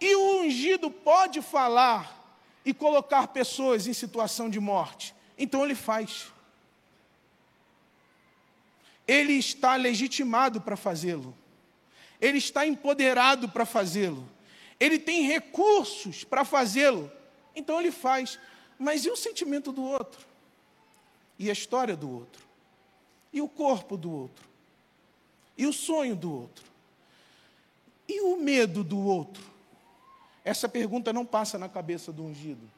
E 0.00 0.16
o 0.16 0.40
ungido 0.40 0.90
pode 0.90 1.42
falar 1.42 2.18
e 2.64 2.72
colocar 2.72 3.28
pessoas 3.28 3.86
em 3.86 3.92
situação 3.92 4.48
de 4.48 4.58
morte. 4.58 5.14
Então 5.40 5.64
ele 5.64 5.74
faz. 5.74 6.28
Ele 9.08 9.32
está 9.32 9.74
legitimado 9.74 10.60
para 10.60 10.76
fazê-lo. 10.76 11.36
Ele 12.20 12.38
está 12.38 12.64
empoderado 12.64 13.48
para 13.48 13.66
fazê-lo 13.66 14.28
ele 14.80 14.98
tem 14.98 15.22
recursos 15.24 16.24
para 16.24 16.42
fazê-lo, 16.42 17.12
então 17.54 17.78
ele 17.78 17.92
faz. 17.92 18.38
Mas 18.78 19.04
e 19.04 19.10
o 19.10 19.16
sentimento 19.16 19.70
do 19.70 19.84
outro? 19.84 20.26
E 21.38 21.50
a 21.50 21.52
história 21.52 21.94
do 21.94 22.10
outro? 22.10 22.42
E 23.30 23.42
o 23.42 23.48
corpo 23.48 23.98
do 23.98 24.10
outro? 24.10 24.48
E 25.56 25.66
o 25.66 25.72
sonho 25.72 26.16
do 26.16 26.32
outro? 26.32 26.64
E 28.08 28.22
o 28.22 28.38
medo 28.38 28.82
do 28.82 28.98
outro? 28.98 29.44
Essa 30.42 30.66
pergunta 30.66 31.12
não 31.12 31.26
passa 31.26 31.58
na 31.58 31.68
cabeça 31.68 32.10
do 32.10 32.24
ungido. 32.24 32.68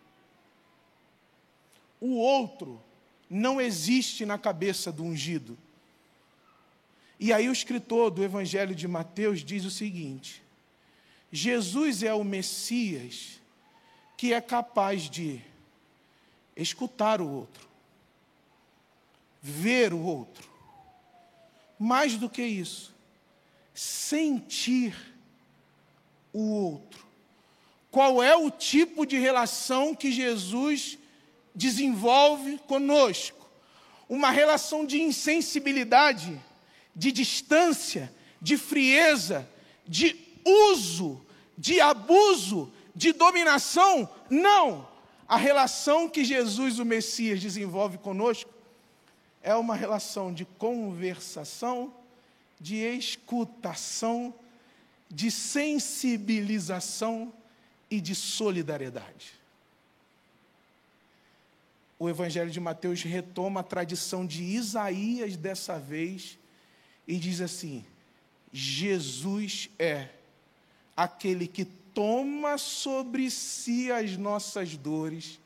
O 2.04 2.16
outro 2.16 2.82
não 3.30 3.60
existe 3.60 4.26
na 4.26 4.36
cabeça 4.36 4.90
do 4.90 5.04
ungido. 5.04 5.56
E 7.16 7.32
aí 7.32 7.48
o 7.48 7.52
escritor 7.52 8.10
do 8.10 8.24
Evangelho 8.24 8.74
de 8.74 8.88
Mateus 8.88 9.44
diz 9.44 9.64
o 9.64 9.70
seguinte: 9.70 10.42
Jesus 11.30 12.02
é 12.02 12.12
o 12.12 12.24
Messias 12.24 13.40
que 14.16 14.32
é 14.32 14.40
capaz 14.40 15.08
de 15.08 15.40
escutar 16.56 17.20
o 17.20 17.30
outro, 17.30 17.68
ver 19.40 19.94
o 19.94 20.02
outro, 20.02 20.50
mais 21.78 22.16
do 22.16 22.28
que 22.28 22.42
isso, 22.42 22.92
sentir 23.72 24.96
o 26.32 26.50
outro. 26.50 27.06
Qual 27.92 28.20
é 28.20 28.34
o 28.34 28.50
tipo 28.50 29.06
de 29.06 29.20
relação 29.20 29.94
que 29.94 30.10
Jesus 30.10 30.98
desenvolve 31.54 32.58
conosco? 32.66 33.48
Uma 34.08 34.30
relação 34.30 34.84
de 34.84 35.00
insensibilidade, 35.00 36.40
de 36.94 37.12
distância, 37.12 38.12
de 38.40 38.56
frieza, 38.56 39.48
de 39.86 40.16
uso, 40.44 41.24
de 41.56 41.80
abuso, 41.80 42.72
de 42.94 43.12
dominação. 43.12 44.08
Não! 44.28 44.88
A 45.26 45.36
relação 45.36 46.08
que 46.08 46.24
Jesus, 46.24 46.78
o 46.78 46.84
Messias, 46.84 47.40
desenvolve 47.40 47.98
conosco 47.98 48.52
é 49.42 49.54
uma 49.54 49.74
relação 49.74 50.32
de 50.32 50.44
conversação, 50.44 51.92
de 52.60 52.76
escutação, 52.76 54.34
de 55.10 55.30
sensibilização 55.30 57.32
e 57.90 58.00
de 58.00 58.14
solidariedade. 58.14 59.41
O 62.02 62.08
Evangelho 62.08 62.50
de 62.50 62.58
Mateus 62.58 63.04
retoma 63.04 63.60
a 63.60 63.62
tradição 63.62 64.26
de 64.26 64.42
Isaías 64.42 65.36
dessa 65.36 65.78
vez 65.78 66.36
e 67.06 67.16
diz 67.16 67.40
assim: 67.40 67.84
Jesus 68.52 69.70
é 69.78 70.08
aquele 70.96 71.46
que 71.46 71.64
toma 71.64 72.58
sobre 72.58 73.30
si 73.30 73.92
as 73.92 74.16
nossas 74.16 74.76
dores, 74.76 75.38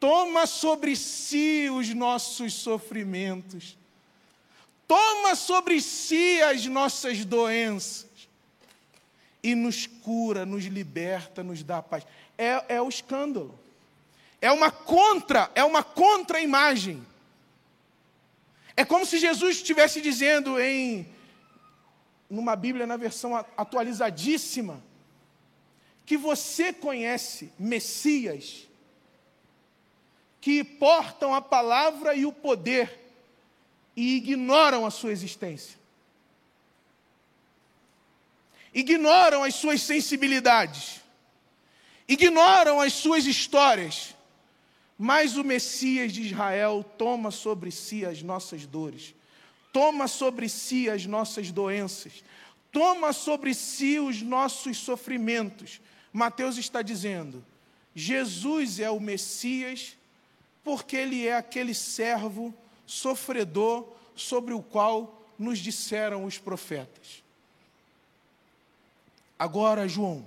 toma 0.00 0.44
sobre 0.44 0.96
si 0.96 1.70
os 1.70 1.94
nossos 1.94 2.54
sofrimentos, 2.54 3.78
toma 4.88 5.36
sobre 5.36 5.80
si 5.80 6.42
as 6.42 6.66
nossas 6.66 7.24
doenças. 7.24 8.08
e 9.40 9.54
nos 9.54 9.86
cura, 9.86 10.44
nos 10.44 10.64
liberta, 10.64 11.44
nos 11.44 11.62
dá 11.62 11.80
paz. 11.80 12.04
É, 12.36 12.74
é 12.74 12.82
o 12.82 12.88
escândalo. 12.88 13.56
É 14.40 14.50
uma 14.52 14.70
contra, 14.70 15.50
é 15.54 15.64
uma 15.64 15.82
contra-imagem. 15.82 17.04
É 18.76 18.84
como 18.84 19.04
se 19.04 19.18
Jesus 19.18 19.56
estivesse 19.56 20.00
dizendo 20.00 20.60
em 20.60 21.06
numa 22.30 22.54
Bíblia 22.54 22.86
na 22.86 22.96
versão 22.96 23.34
atualizadíssima 23.56 24.82
que 26.04 26.16
você 26.16 26.72
conhece 26.72 27.52
Messias 27.58 28.68
que 30.40 30.62
portam 30.62 31.34
a 31.34 31.42
palavra 31.42 32.14
e 32.14 32.24
o 32.24 32.32
poder 32.32 33.12
e 33.96 34.16
ignoram 34.16 34.86
a 34.86 34.90
sua 34.90 35.10
existência. 35.10 35.76
Ignoram 38.72 39.42
as 39.42 39.56
suas 39.56 39.82
sensibilidades. 39.82 41.02
Ignoram 42.06 42.80
as 42.80 42.92
suas 42.92 43.26
histórias 43.26 44.14
mas 44.98 45.36
o 45.36 45.44
Messias 45.44 46.12
de 46.12 46.22
Israel 46.22 46.84
toma 46.98 47.30
sobre 47.30 47.70
si 47.70 48.04
as 48.04 48.20
nossas 48.20 48.66
dores, 48.66 49.14
toma 49.72 50.08
sobre 50.08 50.48
si 50.48 50.90
as 50.90 51.06
nossas 51.06 51.52
doenças, 51.52 52.24
toma 52.72 53.12
sobre 53.12 53.54
si 53.54 54.00
os 54.00 54.20
nossos 54.20 54.76
sofrimentos. 54.78 55.80
Mateus 56.12 56.58
está 56.58 56.82
dizendo: 56.82 57.44
Jesus 57.94 58.80
é 58.80 58.90
o 58.90 58.98
Messias, 58.98 59.96
porque 60.64 60.96
ele 60.96 61.28
é 61.28 61.36
aquele 61.36 61.74
servo 61.74 62.52
sofredor 62.84 63.86
sobre 64.16 64.52
o 64.52 64.60
qual 64.60 65.24
nos 65.38 65.60
disseram 65.60 66.24
os 66.24 66.38
profetas. 66.38 67.22
Agora, 69.38 69.86
João, 69.86 70.26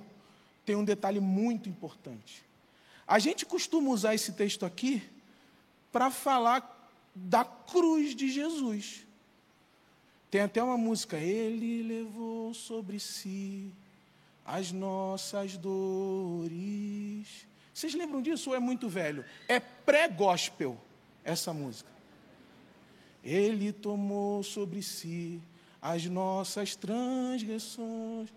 tem 0.65 0.77
um 0.77 0.85
detalhe 0.85 1.19
muito 1.19 1.67
importante. 1.67 2.50
A 3.11 3.19
gente 3.19 3.45
costuma 3.45 3.89
usar 3.89 4.15
esse 4.15 4.31
texto 4.31 4.65
aqui 4.65 5.03
para 5.91 6.09
falar 6.09 6.89
da 7.13 7.43
cruz 7.43 8.15
de 8.15 8.31
Jesus. 8.31 9.05
Tem 10.29 10.39
até 10.39 10.63
uma 10.63 10.77
música, 10.77 11.17
Ele 11.17 11.83
levou 11.83 12.53
sobre 12.53 13.01
si 13.01 13.69
as 14.45 14.71
nossas 14.71 15.57
dores. 15.57 17.45
Vocês 17.73 17.93
lembram 17.95 18.21
disso 18.21 18.51
ou 18.51 18.55
é 18.55 18.61
muito 18.61 18.87
velho? 18.87 19.25
É 19.45 19.59
pré-gospel 19.59 20.79
essa 21.21 21.51
música. 21.51 21.91
Ele 23.21 23.73
tomou 23.73 24.41
sobre 24.41 24.81
si 24.81 25.41
as 25.81 26.05
nossas 26.05 26.77
transgressões. 26.77 28.29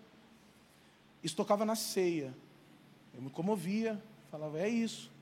Isso 1.23 1.37
tocava 1.37 1.65
na 1.65 1.77
ceia. 1.77 2.35
Eu 3.15 3.23
me 3.23 3.31
comovia, 3.31 4.03
Falava, 4.35 4.59
é 4.59 4.68
isso. 4.68 5.12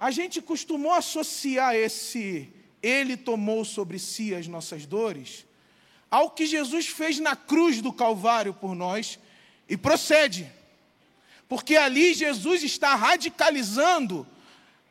A 0.00 0.10
gente 0.10 0.40
costumou 0.40 0.92
associar 0.92 1.74
esse 1.74 2.50
ele 2.82 3.18
tomou 3.18 3.66
sobre 3.66 3.98
si 3.98 4.34
as 4.34 4.48
nossas 4.48 4.86
dores 4.86 5.44
ao 6.10 6.30
que 6.30 6.46
Jesus 6.46 6.86
fez 6.86 7.18
na 7.18 7.36
cruz 7.36 7.82
do 7.82 7.92
Calvário 7.92 8.54
por 8.54 8.74
nós 8.74 9.18
e 9.68 9.76
procede. 9.76 10.50
Porque 11.46 11.76
ali 11.76 12.14
Jesus 12.14 12.62
está 12.62 12.94
radicalizando 12.94 14.26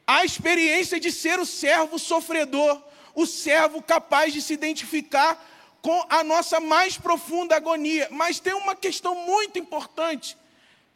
a 0.06 0.24
experiência 0.24 1.00
de 1.00 1.12
ser 1.12 1.40
o 1.40 1.46
servo 1.46 1.98
sofredor, 1.98 2.80
o 3.16 3.26
servo 3.26 3.82
capaz 3.82 4.32
de 4.32 4.44
se 4.44 4.54
identificar 4.54 5.44
com 5.82 6.06
a 6.08 6.24
nossa 6.24 6.60
mais 6.60 7.00
profunda 7.00 7.56
agonia. 7.56 8.08
Mas 8.12 8.40
tem 8.40 8.54
uma 8.54 8.76
questão 8.76 9.16
muito 9.26 9.58
importante 9.58 10.38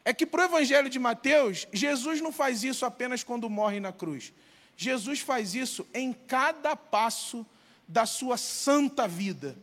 é 0.06 0.14
que 0.14 0.26
para 0.26 0.44
o 0.44 0.46
Evangelho 0.46 0.88
de 0.88 1.00
Mateus, 1.00 1.68
Jesus 1.74 2.22
não 2.22 2.32
faz 2.32 2.64
isso 2.64 2.86
apenas 2.86 3.24
quando 3.24 3.50
morre 3.50 3.80
na 3.80 3.92
cruz. 3.92 4.32
Jesus 4.78 5.20
faz 5.20 5.56
isso 5.56 5.86
em 5.96 6.14
cada 6.14 6.76
passo 6.76 7.44
da 7.88 8.06
sua 8.06 8.38
santa 8.38 9.08
vida. 9.08 9.58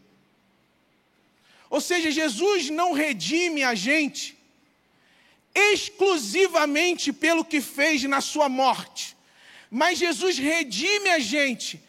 Ou 1.71 1.81
seja, 1.81 2.11
Jesus 2.11 2.71
não 2.71 2.93
redime 2.93 3.63
a 3.63 3.77
gente 3.77 4.37
exclusivamente 5.55 7.13
pelo 7.13 7.45
que 7.45 7.61
fez 7.61 8.03
na 8.03 8.21
sua 8.21 8.49
morte, 8.49 9.17
mas 9.71 9.99
Jesus 9.99 10.39
redime 10.39 11.09
a 11.11 11.19
gente 11.21 11.81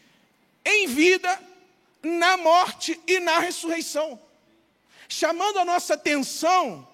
em 0.64 0.86
vida, 0.86 1.42
na 2.02 2.36
morte 2.36 3.00
e 3.06 3.18
na 3.18 3.40
ressurreição, 3.40 4.20
chamando 5.08 5.58
a 5.58 5.64
nossa 5.64 5.94
atenção 5.94 6.86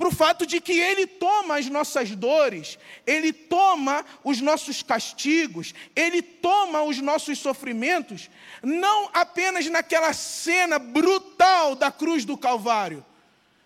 para 0.00 0.08
o 0.08 0.10
fato 0.10 0.46
de 0.46 0.62
que 0.62 0.72
Ele 0.72 1.06
toma 1.06 1.58
as 1.58 1.68
nossas 1.68 2.16
dores, 2.16 2.78
Ele 3.06 3.34
toma 3.34 4.02
os 4.24 4.40
nossos 4.40 4.82
castigos, 4.82 5.74
Ele 5.94 6.22
toma 6.22 6.82
os 6.82 6.98
nossos 7.02 7.38
sofrimentos, 7.38 8.30
não 8.62 9.10
apenas 9.12 9.66
naquela 9.66 10.14
cena 10.14 10.78
brutal 10.78 11.74
da 11.74 11.92
cruz 11.92 12.24
do 12.24 12.34
Calvário, 12.34 13.04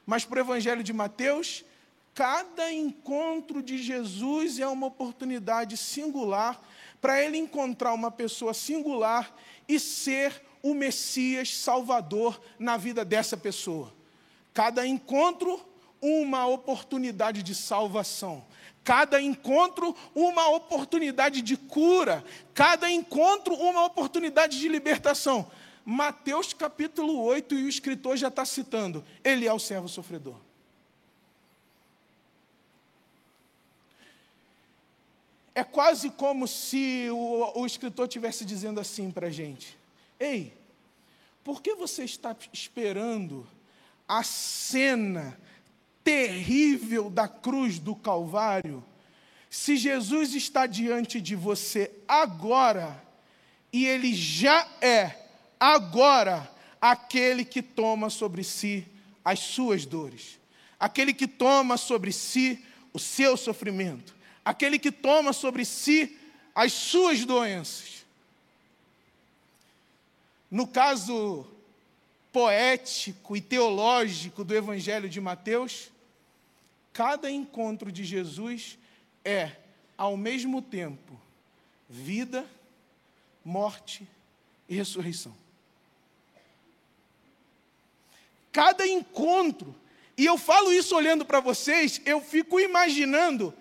mas 0.04 0.24
para 0.24 0.38
o 0.38 0.40
Evangelho 0.40 0.82
de 0.82 0.92
Mateus, 0.92 1.64
cada 2.12 2.72
encontro 2.72 3.62
de 3.62 3.78
Jesus 3.78 4.58
é 4.58 4.66
uma 4.66 4.88
oportunidade 4.88 5.76
singular 5.76 6.60
para 7.00 7.22
ele 7.22 7.38
encontrar 7.38 7.92
uma 7.92 8.10
pessoa 8.10 8.52
singular 8.52 9.32
e 9.68 9.78
ser 9.78 10.42
o 10.60 10.74
Messias 10.74 11.56
Salvador 11.56 12.42
na 12.58 12.76
vida 12.76 13.04
dessa 13.04 13.36
pessoa. 13.36 13.94
Cada 14.52 14.84
encontro 14.84 15.73
uma 16.04 16.46
oportunidade 16.46 17.42
de 17.42 17.54
salvação. 17.54 18.44
Cada 18.84 19.20
encontro, 19.22 19.96
uma 20.14 20.48
oportunidade 20.50 21.40
de 21.40 21.56
cura. 21.56 22.22
Cada 22.52 22.90
encontro, 22.90 23.54
uma 23.54 23.86
oportunidade 23.86 24.60
de 24.60 24.68
libertação. 24.68 25.50
Mateus 25.82 26.52
capítulo 26.52 27.22
8, 27.22 27.54
e 27.54 27.64
o 27.64 27.68
escritor 27.68 28.18
já 28.18 28.28
está 28.28 28.44
citando: 28.44 29.02
Ele 29.22 29.46
é 29.46 29.52
o 29.52 29.58
servo 29.58 29.88
sofredor. 29.88 30.36
É 35.54 35.64
quase 35.64 36.10
como 36.10 36.46
se 36.46 37.08
o, 37.10 37.60
o 37.60 37.64
escritor 37.64 38.06
estivesse 38.06 38.44
dizendo 38.44 38.78
assim 38.78 39.10
para 39.10 39.28
a 39.28 39.30
gente: 39.30 39.78
Ei, 40.20 40.52
por 41.42 41.62
que 41.62 41.74
você 41.74 42.04
está 42.04 42.36
esperando 42.52 43.46
a 44.06 44.22
cena 44.22 45.38
terrível 46.04 47.08
da 47.08 47.26
cruz 47.26 47.78
do 47.78 47.96
Calvário, 47.96 48.84
se 49.48 49.76
Jesus 49.76 50.34
está 50.34 50.66
diante 50.66 51.20
de 51.20 51.34
você 51.34 51.90
agora, 52.06 53.02
e 53.72 53.86
Ele 53.86 54.14
já 54.14 54.68
é 54.80 55.28
agora 55.58 56.50
aquele 56.80 57.44
que 57.44 57.62
toma 57.62 58.10
sobre 58.10 58.44
si 58.44 58.86
as 59.24 59.40
suas 59.40 59.86
dores, 59.86 60.38
aquele 60.78 61.14
que 61.14 61.26
toma 61.26 61.76
sobre 61.78 62.12
si 62.12 62.62
o 62.92 62.98
seu 62.98 63.36
sofrimento, 63.36 64.14
aquele 64.44 64.78
que 64.78 64.92
toma 64.92 65.32
sobre 65.32 65.64
si 65.64 66.18
as 66.54 66.72
suas 66.72 67.24
doenças. 67.24 68.04
No 70.50 70.66
caso 70.66 71.46
poético 72.32 73.36
e 73.36 73.40
teológico 73.40 74.44
do 74.44 74.54
Evangelho 74.54 75.08
de 75.08 75.20
Mateus, 75.20 75.93
Cada 76.94 77.28
encontro 77.28 77.90
de 77.90 78.04
Jesus 78.04 78.78
é, 79.24 79.50
ao 79.98 80.16
mesmo 80.16 80.62
tempo, 80.62 81.20
vida, 81.90 82.48
morte 83.44 84.08
e 84.68 84.76
ressurreição. 84.76 85.34
Cada 88.52 88.86
encontro, 88.86 89.74
e 90.16 90.24
eu 90.24 90.38
falo 90.38 90.72
isso 90.72 90.94
olhando 90.94 91.24
para 91.24 91.40
vocês, 91.40 92.00
eu 92.06 92.20
fico 92.20 92.60
imaginando 92.60 93.52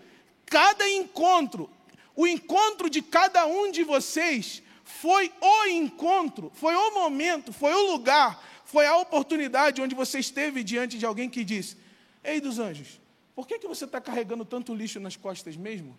cada 0.45 0.87
encontro, 0.87 1.67
o 2.15 2.27
encontro 2.27 2.87
de 2.87 3.01
cada 3.01 3.47
um 3.47 3.71
de 3.71 3.83
vocês 3.83 4.61
foi 4.83 5.33
o 5.41 5.65
encontro, 5.65 6.51
foi 6.53 6.75
o 6.75 6.93
momento, 6.93 7.51
foi 7.51 7.73
o 7.73 7.91
lugar, 7.93 8.61
foi 8.63 8.85
a 8.85 8.95
oportunidade 8.97 9.81
onde 9.81 9.95
você 9.95 10.19
esteve 10.19 10.63
diante 10.63 10.99
de 10.99 11.05
alguém 11.07 11.27
que 11.27 11.43
disse: 11.43 11.75
Ei 12.23 12.39
dos 12.39 12.59
anjos, 12.59 13.01
por 13.35 13.47
que, 13.47 13.59
que 13.59 13.67
você 13.67 13.85
está 13.85 13.99
carregando 13.99 14.45
tanto 14.45 14.75
lixo 14.75 14.99
nas 14.99 15.15
costas 15.15 15.55
mesmo? 15.55 15.97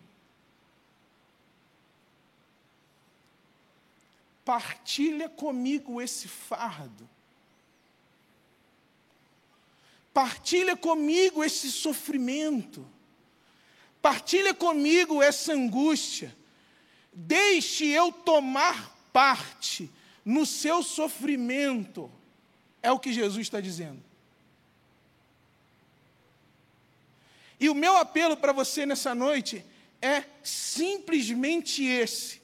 Partilha 4.45 5.27
comigo 5.27 6.01
esse 6.01 6.27
fardo. 6.27 7.09
Partilha 10.13 10.77
comigo 10.77 11.43
esse 11.43 11.69
sofrimento. 11.71 12.87
Partilha 14.01 14.53
comigo 14.53 15.21
essa 15.21 15.51
angústia. 15.51 16.33
Deixe 17.11 17.87
eu 17.87 18.11
tomar 18.11 18.95
parte 19.11 19.91
no 20.23 20.45
seu 20.45 20.83
sofrimento. 20.83 22.09
É 22.81 22.91
o 22.91 22.99
que 22.99 23.11
Jesus 23.11 23.41
está 23.41 23.59
dizendo. 23.59 24.01
E 27.59 27.69
o 27.69 27.75
meu 27.75 27.95
apelo 27.97 28.35
para 28.35 28.51
você 28.51 28.85
nessa 28.85 29.15
noite 29.15 29.63
é 30.01 30.23
simplesmente 30.43 31.83
esse. 31.83 32.41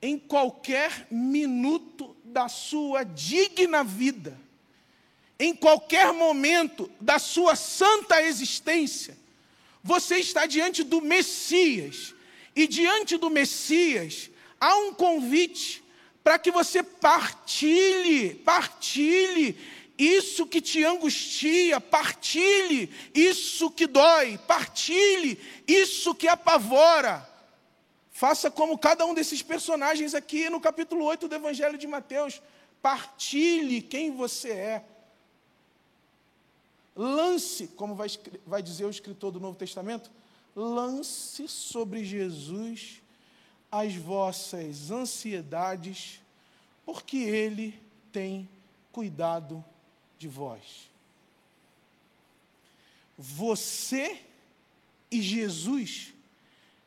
Em 0.00 0.18
qualquer 0.18 1.06
minuto 1.10 2.14
da 2.24 2.48
sua 2.48 3.02
digna 3.02 3.82
vida, 3.82 4.38
em 5.38 5.54
qualquer 5.54 6.12
momento 6.12 6.90
da 7.00 7.18
sua 7.18 7.56
santa 7.56 8.22
existência, 8.22 9.16
você 9.82 10.16
está 10.18 10.46
diante 10.46 10.82
do 10.82 11.00
Messias. 11.00 12.14
E 12.54 12.66
diante 12.66 13.16
do 13.16 13.30
Messias, 13.30 14.30
há 14.60 14.76
um 14.78 14.94
convite 14.94 15.84
para 16.24 16.38
que 16.38 16.50
você 16.50 16.82
partilhe, 16.82 18.34
partilhe 18.34 19.56
isso 19.98 20.46
que 20.46 20.60
te 20.60 20.84
angustia, 20.84 21.80
partilhe 21.80 22.90
isso 23.14 23.70
que 23.70 23.86
dói, 23.86 24.38
partilhe 24.38 25.38
isso 25.66 26.14
que 26.14 26.28
apavora. 26.28 27.26
Faça 28.10 28.50
como 28.50 28.78
cada 28.78 29.04
um 29.04 29.14
desses 29.14 29.42
personagens 29.42 30.14
aqui 30.14 30.48
no 30.48 30.60
capítulo 30.60 31.04
8 31.04 31.28
do 31.28 31.34
Evangelho 31.34 31.78
de 31.78 31.86
Mateus. 31.86 32.40
Partilhe 32.80 33.82
quem 33.82 34.10
você 34.10 34.50
é. 34.50 34.84
Lance, 36.94 37.68
como 37.68 37.94
vai, 37.94 38.08
vai 38.46 38.62
dizer 38.62 38.86
o 38.86 38.90
escritor 38.90 39.30
do 39.30 39.40
Novo 39.40 39.58
Testamento, 39.58 40.10
lance 40.54 41.46
sobre 41.46 42.04
Jesus 42.04 43.02
as 43.70 43.94
vossas 43.94 44.90
ansiedades, 44.90 46.20
porque 46.86 47.18
Ele 47.18 47.78
tem 48.10 48.48
cuidado 48.92 49.62
de 50.18 50.28
vós. 50.28 50.90
Você 53.16 54.20
e 55.10 55.22
Jesus 55.22 56.12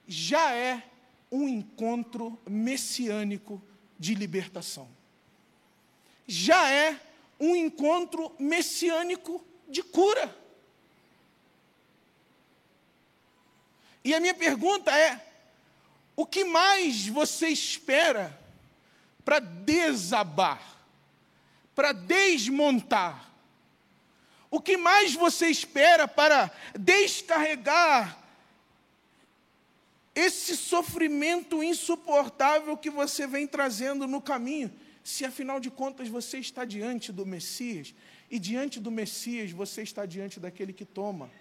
já 0.07 0.53
é 0.53 0.83
um 1.31 1.47
encontro 1.47 2.39
messiânico 2.47 3.61
de 3.97 4.15
libertação. 4.15 4.89
Já 6.27 6.69
é 6.69 6.99
um 7.39 7.55
encontro 7.55 8.35
messiânico 8.39 9.43
de 9.67 9.81
cura. 9.81 10.35
E 14.03 14.13
a 14.13 14.19
minha 14.19 14.33
pergunta 14.33 14.91
é: 14.97 15.25
o 16.15 16.25
que 16.25 16.43
mais 16.43 17.07
você 17.07 17.49
espera 17.49 18.37
para 19.23 19.39
desabar? 19.39 20.78
Para 21.79 21.93
desmontar? 21.93 23.31
O 24.51 24.59
que 24.59 24.75
mais 24.75 25.13
você 25.13 25.47
espera 25.47 26.09
para 26.09 26.51
descarregar 26.77 28.21
esse 30.13 30.57
sofrimento 30.57 31.63
insuportável 31.63 32.75
que 32.75 32.89
você 32.89 33.25
vem 33.25 33.47
trazendo 33.47 34.05
no 34.07 34.21
caminho? 34.21 34.69
Se 35.05 35.23
afinal 35.23 35.57
de 35.57 35.71
contas 35.71 36.09
você 36.09 36.39
está 36.39 36.65
diante 36.65 37.13
do 37.13 37.25
Messias, 37.25 37.95
e 38.29 38.37
diante 38.37 38.77
do 38.77 38.91
Messias 38.91 39.53
você 39.53 39.81
está 39.81 40.05
diante 40.05 40.37
daquele 40.37 40.73
que 40.73 40.83
toma 40.83 41.31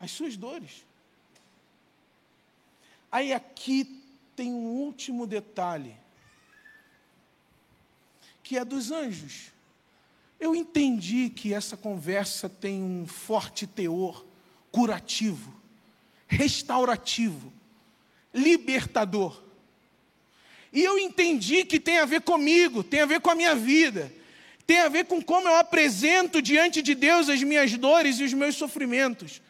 as 0.00 0.12
suas 0.12 0.34
dores. 0.34 0.82
Aí 3.10 3.34
aqui 3.34 4.02
tem 4.34 4.50
um 4.50 4.68
último 4.68 5.26
detalhe 5.26 5.94
que 8.52 8.58
é 8.58 8.66
dos 8.66 8.90
anjos. 8.90 9.50
Eu 10.38 10.54
entendi 10.54 11.30
que 11.30 11.54
essa 11.54 11.74
conversa 11.74 12.50
tem 12.50 12.82
um 12.82 13.06
forte 13.06 13.66
teor 13.66 14.26
curativo, 14.70 15.54
restaurativo, 16.28 17.50
libertador. 18.34 19.42
E 20.70 20.82
eu 20.82 20.98
entendi 20.98 21.64
que 21.64 21.80
tem 21.80 21.98
a 21.98 22.04
ver 22.04 22.20
comigo, 22.20 22.84
tem 22.84 23.00
a 23.00 23.06
ver 23.06 23.22
com 23.22 23.30
a 23.30 23.34
minha 23.34 23.54
vida, 23.54 24.12
tem 24.66 24.80
a 24.80 24.88
ver 24.90 25.06
com 25.06 25.22
como 25.22 25.48
eu 25.48 25.56
apresento 25.56 26.42
diante 26.42 26.82
de 26.82 26.94
Deus 26.94 27.30
as 27.30 27.42
minhas 27.42 27.72
dores 27.78 28.18
e 28.18 28.24
os 28.24 28.34
meus 28.34 28.54
sofrimentos. 28.54 29.40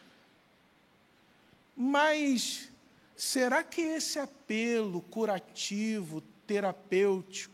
Mas 1.75 2.69
será 3.17 3.63
que 3.63 3.81
esse 3.81 4.17
apelo 4.17 5.01
curativo, 5.01 6.21
terapêutico, 6.47 7.52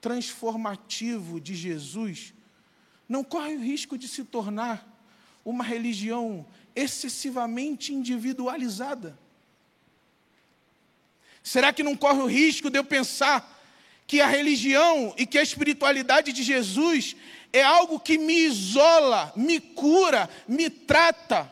transformativo 0.00 1.40
de 1.40 1.54
Jesus 1.54 2.32
não 3.08 3.24
corre 3.24 3.56
o 3.56 3.60
risco 3.60 3.96
de 3.96 4.06
se 4.06 4.24
tornar 4.24 4.86
uma 5.44 5.64
religião 5.64 6.46
excessivamente 6.76 7.92
individualizada? 7.92 9.18
Será 11.42 11.72
que 11.72 11.82
não 11.82 11.96
corre 11.96 12.20
o 12.20 12.26
risco 12.26 12.68
de 12.68 12.78
eu 12.78 12.84
pensar 12.84 13.56
que 14.06 14.20
a 14.20 14.26
religião 14.26 15.14
e 15.16 15.26
que 15.26 15.38
a 15.38 15.42
espiritualidade 15.42 16.32
de 16.32 16.42
Jesus 16.42 17.16
é 17.52 17.62
algo 17.62 17.98
que 17.98 18.18
me 18.18 18.38
isola, 18.38 19.32
me 19.36 19.60
cura, 19.60 20.28
me 20.46 20.68
trata, 20.68 21.50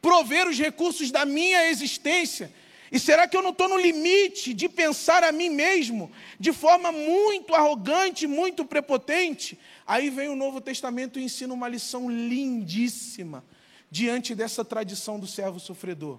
prover 0.00 0.48
os 0.48 0.58
recursos 0.58 1.10
da 1.10 1.24
minha 1.24 1.68
existência 1.70 2.52
e 2.90 2.98
será 2.98 3.26
que 3.26 3.36
eu 3.36 3.42
não 3.42 3.50
estou 3.50 3.68
no 3.68 3.78
limite 3.78 4.54
de 4.54 4.68
pensar 4.68 5.24
a 5.24 5.32
mim 5.32 5.50
mesmo 5.50 6.10
de 6.38 6.52
forma 6.52 6.92
muito 6.92 7.54
arrogante, 7.54 8.26
muito 8.26 8.64
prepotente? 8.64 9.58
Aí 9.86 10.10
vem 10.10 10.28
o 10.28 10.36
Novo 10.36 10.60
Testamento 10.60 11.18
e 11.18 11.24
ensina 11.24 11.52
uma 11.52 11.68
lição 11.68 12.10
lindíssima 12.10 13.44
diante 13.90 14.34
dessa 14.34 14.64
tradição 14.64 15.18
do 15.18 15.26
servo 15.26 15.58
sofredor, 15.58 16.18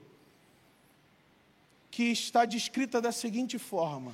que 1.90 2.04
está 2.04 2.46
descrita 2.46 3.02
da 3.02 3.12
seguinte 3.12 3.58
forma: 3.58 4.14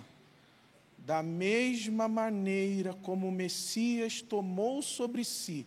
da 0.97 1.23
mesma 1.23 2.07
maneira 2.07 2.93
como 3.01 3.27
o 3.27 3.31
Messias 3.31 4.21
tomou 4.21 4.81
sobre 4.81 5.23
si 5.23 5.65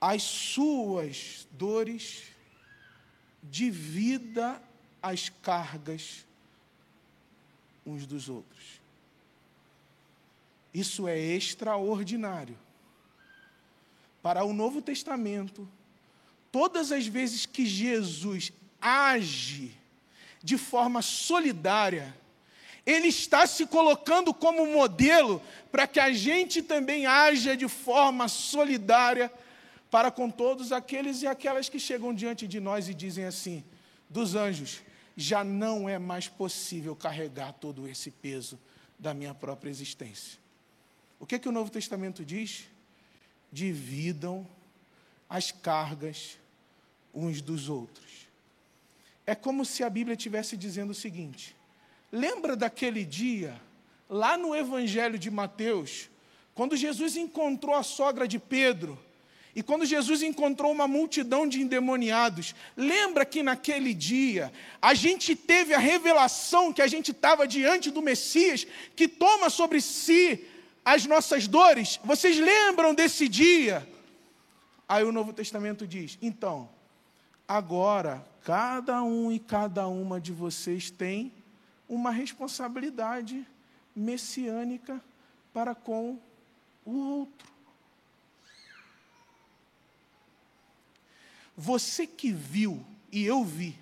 as 0.00 0.22
suas 0.22 1.48
dores, 1.50 2.22
de 3.42 3.70
vida 3.70 4.60
as 5.10 5.28
cargas 5.28 6.26
uns 7.84 8.06
dos 8.06 8.28
outros. 8.28 8.80
Isso 10.74 11.06
é 11.06 11.18
extraordinário. 11.18 12.58
Para 14.20 14.44
o 14.44 14.52
Novo 14.52 14.82
Testamento, 14.82 15.68
todas 16.50 16.90
as 16.90 17.06
vezes 17.06 17.46
que 17.46 17.64
Jesus 17.64 18.52
age 18.80 19.72
de 20.42 20.58
forma 20.58 21.00
solidária, 21.00 22.14
ele 22.84 23.08
está 23.08 23.46
se 23.46 23.66
colocando 23.66 24.34
como 24.34 24.66
modelo 24.66 25.40
para 25.70 25.86
que 25.86 26.00
a 26.00 26.12
gente 26.12 26.62
também 26.62 27.06
haja 27.06 27.56
de 27.56 27.68
forma 27.68 28.26
solidária 28.26 29.32
para 29.90 30.10
com 30.10 30.28
todos 30.28 30.72
aqueles 30.72 31.22
e 31.22 31.26
aquelas 31.26 31.68
que 31.68 31.78
chegam 31.78 32.12
diante 32.12 32.46
de 32.48 32.60
nós 32.60 32.88
e 32.88 32.94
dizem 32.94 33.24
assim: 33.24 33.64
dos 34.08 34.34
anjos, 34.34 34.82
já 35.16 35.42
não 35.42 35.88
é 35.88 35.98
mais 35.98 36.28
possível 36.28 36.94
carregar 36.94 37.52
todo 37.54 37.88
esse 37.88 38.10
peso 38.10 38.58
da 38.98 39.14
minha 39.14 39.34
própria 39.34 39.70
existência. 39.70 40.38
O 41.18 41.26
que, 41.26 41.36
é 41.36 41.38
que 41.38 41.48
o 41.48 41.52
Novo 41.52 41.70
Testamento 41.70 42.24
diz? 42.24 42.68
Dividam 43.50 44.46
as 45.28 45.50
cargas 45.50 46.38
uns 47.14 47.40
dos 47.40 47.68
outros. 47.70 48.26
É 49.26 49.34
como 49.34 49.64
se 49.64 49.82
a 49.82 49.88
Bíblia 49.88 50.14
estivesse 50.14 50.56
dizendo 50.56 50.90
o 50.90 50.94
seguinte: 50.94 51.56
lembra 52.12 52.54
daquele 52.54 53.04
dia, 53.04 53.58
lá 54.08 54.36
no 54.36 54.54
Evangelho 54.54 55.18
de 55.18 55.30
Mateus, 55.30 56.10
quando 56.54 56.76
Jesus 56.76 57.16
encontrou 57.16 57.74
a 57.74 57.82
sogra 57.82 58.28
de 58.28 58.38
Pedro 58.38 58.98
e 59.56 59.62
quando 59.62 59.86
Jesus 59.86 60.22
encontrou 60.22 60.70
uma 60.70 60.86
multidão 60.86 61.48
de 61.48 61.62
endemoniados, 61.62 62.54
lembra 62.76 63.24
que 63.24 63.42
naquele 63.42 63.94
dia 63.94 64.52
a 64.82 64.92
gente 64.92 65.34
teve 65.34 65.72
a 65.72 65.78
revelação 65.78 66.74
que 66.74 66.82
a 66.82 66.86
gente 66.86 67.10
estava 67.10 67.48
diante 67.48 67.90
do 67.90 68.02
Messias 68.02 68.66
que 68.94 69.08
toma 69.08 69.48
sobre 69.48 69.80
si 69.80 70.46
as 70.84 71.06
nossas 71.06 71.48
dores? 71.48 71.98
Vocês 72.04 72.36
lembram 72.36 72.94
desse 72.94 73.26
dia? 73.30 73.88
Aí 74.86 75.02
o 75.02 75.10
Novo 75.10 75.32
Testamento 75.32 75.86
diz: 75.86 76.18
então, 76.20 76.68
agora 77.48 78.22
cada 78.44 79.02
um 79.02 79.32
e 79.32 79.38
cada 79.38 79.88
uma 79.88 80.20
de 80.20 80.32
vocês 80.32 80.90
tem 80.90 81.32
uma 81.88 82.10
responsabilidade 82.10 83.42
messiânica 83.94 85.02
para 85.54 85.74
com 85.74 86.18
o 86.84 87.20
outro. 87.20 87.55
Você 91.56 92.06
que 92.06 92.30
viu, 92.30 92.84
e 93.10 93.24
eu 93.24 93.42
vi, 93.42 93.78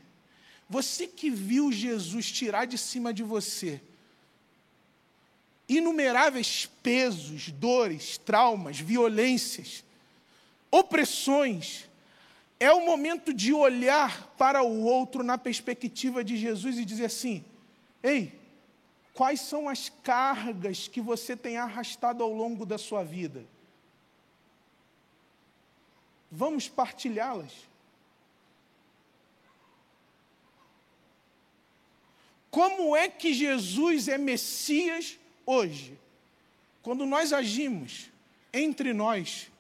você 0.69 1.07
que 1.07 1.29
viu 1.31 1.73
Jesus 1.73 2.31
tirar 2.31 2.67
de 2.67 2.79
cima 2.79 3.13
de 3.13 3.23
você 3.23 3.81
inumeráveis 5.69 6.67
pesos, 6.83 7.51
dores, 7.51 8.19
traumas, 8.19 8.79
violências, 8.79 9.83
opressões, 10.71 11.89
É 12.61 12.73
o 12.73 12.87
momento 12.87 13.35
de 13.35 13.53
olhar 13.53 14.33
para 14.39 14.63
o 14.63 14.85
outro 14.85 15.23
na 15.23 15.37
perspectiva 15.37 16.23
de 16.23 16.37
Jesus 16.37 16.79
e 16.79 16.85
dizer 16.85 17.07
assim: 17.07 17.45
ei, 18.03 18.33
quais 19.13 19.41
são 19.41 19.69
as 19.69 19.91
cargas 20.03 20.89
que 20.89 21.01
você 21.01 21.37
tem 21.37 21.57
arrastado 21.57 22.23
ao 22.23 22.33
longo 22.33 22.65
da 22.65 22.79
sua 22.79 23.03
vida? 23.03 23.45
Vamos 26.37 26.69
partilhá-las. 26.69 27.53
Como 32.51 32.97
é 32.97 33.09
que 33.09 33.33
Jesus 33.33 34.09
é 34.09 34.19
Messias 34.19 35.17
hoje? 35.47 35.97
Quando 36.83 37.07
nós 37.07 37.33
agimos 37.33 38.11
entre 38.53 38.93
nós 38.93 39.51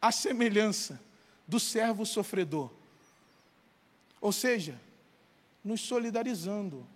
a 0.00 0.10
semelhança 0.10 1.00
do 1.46 1.60
servo 1.60 2.06
sofredor. 2.06 2.70
Ou 4.20 4.32
seja, 4.32 4.80
nos 5.62 5.82
solidarizando 5.82 6.86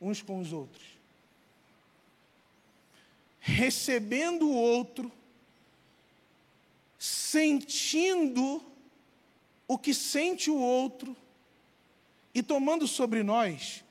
uns 0.00 0.20
com 0.20 0.40
os 0.40 0.52
outros. 0.52 0.84
Recebendo 3.40 4.46
o 4.46 4.54
outro, 4.54 5.10
sentindo 6.98 8.62
o 9.66 9.78
que 9.78 9.94
sente 9.94 10.50
o 10.50 10.58
outro 10.58 11.16
e 12.34 12.42
tomando 12.42 12.86
sobre 12.88 13.22
nós 13.22 13.84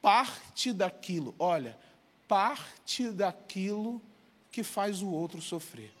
parte 0.00 0.72
daquilo, 0.72 1.34
olha, 1.38 1.78
parte 2.26 3.10
daquilo 3.10 4.02
que 4.50 4.62
faz 4.62 5.02
o 5.02 5.08
outro 5.08 5.40
sofrer. 5.40 5.92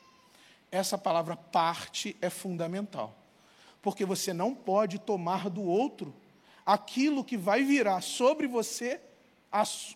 Essa 0.70 0.96
palavra 0.96 1.36
parte 1.36 2.16
é 2.20 2.30
fundamental, 2.30 3.14
porque 3.80 4.04
você 4.04 4.32
não 4.32 4.54
pode 4.54 4.98
tomar 4.98 5.48
do 5.48 5.62
outro 5.62 6.14
aquilo 6.64 7.24
que 7.24 7.36
vai 7.36 7.62
virar 7.62 8.00
sobre 8.00 8.46
você 8.46 9.00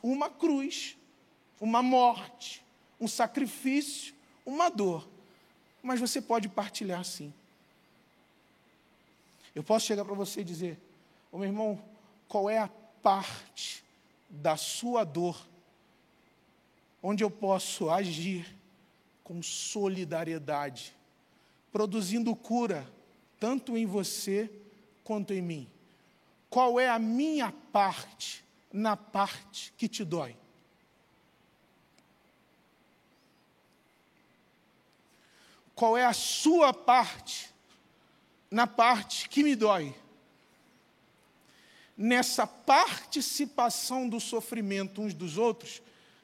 uma 0.02 0.28
cruz, 0.28 0.96
uma 1.60 1.82
morte, 1.82 2.62
um 3.00 3.08
sacrifício, 3.08 4.14
uma 4.44 4.68
dor. 4.68 5.08
Mas 5.86 6.00
você 6.00 6.20
pode 6.20 6.48
partilhar 6.48 7.04
sim. 7.04 7.32
Eu 9.54 9.62
posso 9.62 9.86
chegar 9.86 10.04
para 10.04 10.14
você 10.14 10.40
e 10.40 10.44
dizer: 10.44 10.76
Ô 11.30 11.38
meu 11.38 11.46
irmão, 11.46 11.80
qual 12.26 12.50
é 12.50 12.58
a 12.58 12.68
parte 13.00 13.84
da 14.28 14.56
sua 14.56 15.04
dor, 15.04 15.46
onde 17.00 17.22
eu 17.22 17.30
posso 17.30 17.88
agir 17.88 18.52
com 19.22 19.40
solidariedade, 19.40 20.92
produzindo 21.70 22.34
cura, 22.34 22.84
tanto 23.38 23.76
em 23.76 23.86
você 23.86 24.50
quanto 25.04 25.32
em 25.32 25.40
mim. 25.40 25.68
Qual 26.50 26.80
é 26.80 26.88
a 26.88 26.98
minha 26.98 27.52
parte 27.72 28.44
na 28.72 28.96
parte 28.96 29.72
que 29.78 29.86
te 29.88 30.04
dói? 30.04 30.36
Qual 35.76 35.96
é 35.96 36.04
a 36.04 36.12
sua 36.12 36.74
parte 36.74 37.54
na 38.50 38.66
parte 38.66 39.28
que 39.28 39.44
me 39.44 39.54
dói? 39.54 39.94
nessa 41.96 42.46
participação 42.46 44.08
do 44.08 44.20
sofrimento 44.20 45.00
uns 45.00 45.14
dos 45.14 45.38
outros, 45.38 45.80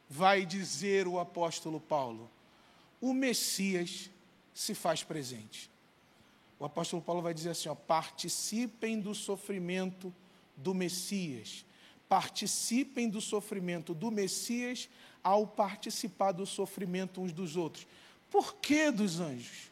vai 0.09 0.45
dizer 0.45 1.09
o 1.09 1.19
apóstolo 1.19 1.81
Paulo: 1.81 2.31
o 3.01 3.15
Messias 3.15 4.11
se 4.53 4.75
faz 4.75 5.03
presente. 5.03 5.71
O 6.59 6.65
apóstolo 6.65 7.01
Paulo 7.01 7.23
vai 7.23 7.33
dizer 7.33 7.51
assim: 7.51 7.69
ó, 7.69 7.75
participem 7.75 9.01
do 9.01 9.15
sofrimento 9.15 10.15
do 10.57 10.75
Messias. 10.75 11.65
Participem 12.09 13.09
do 13.09 13.23
sofrimento 13.23 13.95
do 13.95 14.11
Messias 14.11 14.87
ao 15.25 15.47
participar 15.47 16.33
do 16.33 16.45
sofrimento 16.45 17.23
uns 17.23 17.33
dos 17.33 17.57
outros. 17.57 17.87
Por 18.33 18.55
que 18.55 18.91
dos 18.91 19.21
anjos? 19.21 19.71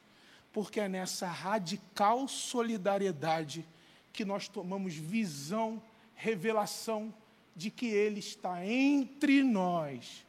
Porque 0.52 0.78
é 0.80 0.88
nessa 0.88 1.26
radical 1.26 2.28
solidariedade 2.28 3.64
que 4.12 4.24
nós 4.24 4.46
tomamos 4.46 4.94
visão 4.94 5.82
revelação 6.14 7.12
de 7.56 7.70
que 7.70 7.86
Ele 7.86 8.20
está 8.20 8.64
entre 8.64 9.42
nós 9.42 10.24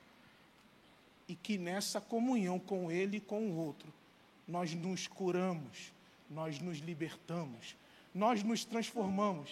e 1.27 1.35
que 1.35 1.57
nessa 1.57 1.99
comunhão 1.99 2.57
com 2.57 2.89
Ele 2.89 3.17
e 3.17 3.21
com 3.21 3.49
o 3.49 3.57
outro, 3.57 3.91
nós 4.47 4.73
nos 4.73 5.07
curamos, 5.07 5.91
nós 6.29 6.59
nos 6.59 6.77
libertamos, 6.79 7.75
nós 8.15 8.43
nos 8.43 8.63
transformamos 8.63 9.49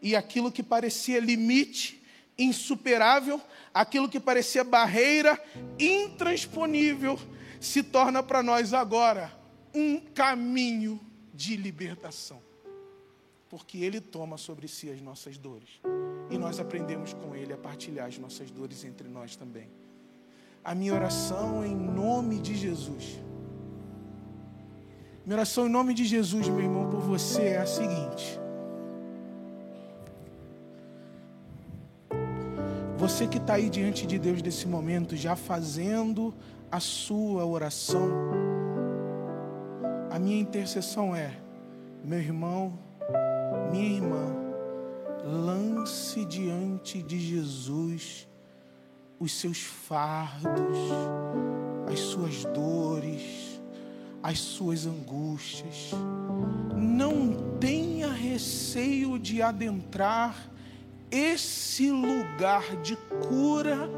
e 0.00 0.16
aquilo 0.16 0.50
que 0.50 0.62
parecia 0.62 1.20
limite 1.20 2.02
insuperável, 2.38 3.40
aquilo 3.74 4.08
que 4.08 4.18
parecia 4.18 4.64
barreira 4.64 5.42
intransponível, 5.78 7.18
se 7.64 7.82
torna 7.82 8.22
para 8.22 8.42
nós 8.42 8.74
agora 8.74 9.32
um 9.74 9.98
caminho 9.98 11.00
de 11.32 11.56
libertação 11.56 12.40
porque 13.52 13.76
Ele 13.76 14.00
toma 14.00 14.38
sobre 14.38 14.66
si 14.66 14.88
as 14.88 14.98
nossas 15.02 15.36
dores. 15.36 15.68
E 16.30 16.38
nós 16.38 16.58
aprendemos 16.58 17.12
com 17.12 17.36
Ele 17.36 17.52
a 17.52 17.56
partilhar 17.58 18.06
as 18.06 18.16
nossas 18.16 18.50
dores 18.50 18.82
entre 18.82 19.06
nós 19.08 19.36
também. 19.36 19.68
A 20.64 20.74
minha 20.74 20.94
oração 20.94 21.62
em 21.62 21.76
nome 21.76 22.38
de 22.38 22.54
Jesus. 22.54 23.20
Minha 25.26 25.36
oração 25.36 25.66
em 25.66 25.68
nome 25.68 25.92
de 25.92 26.06
Jesus, 26.06 26.48
meu 26.48 26.62
irmão, 26.62 26.88
por 26.88 27.00
você 27.00 27.42
é 27.42 27.58
a 27.58 27.66
seguinte. 27.66 28.40
Você 32.96 33.26
que 33.26 33.36
está 33.36 33.56
aí 33.56 33.68
diante 33.68 34.06
de 34.06 34.18
Deus 34.18 34.40
nesse 34.40 34.66
momento, 34.66 35.14
já 35.14 35.36
fazendo 35.36 36.32
a 36.72 36.80
sua 36.80 37.44
oração, 37.44 38.08
a 40.10 40.18
minha 40.18 40.40
intercessão 40.40 41.14
é, 41.14 41.30
meu 42.02 42.18
irmão, 42.18 42.78
minha 43.70 43.96
irmã, 43.96 44.34
lance 45.22 46.24
diante 46.24 47.02
de 47.02 47.20
Jesus 47.20 48.26
os 49.20 49.38
seus 49.38 49.58
fardos, 49.58 50.78
as 51.92 52.00
suas 52.00 52.42
dores, 52.46 53.60
as 54.22 54.38
suas 54.38 54.86
angústias. 54.86 55.90
Não 56.74 57.58
tenha 57.60 58.10
receio 58.10 59.18
de 59.18 59.42
adentrar 59.42 60.50
esse 61.10 61.90
lugar 61.90 62.80
de 62.80 62.96
cura 63.28 63.90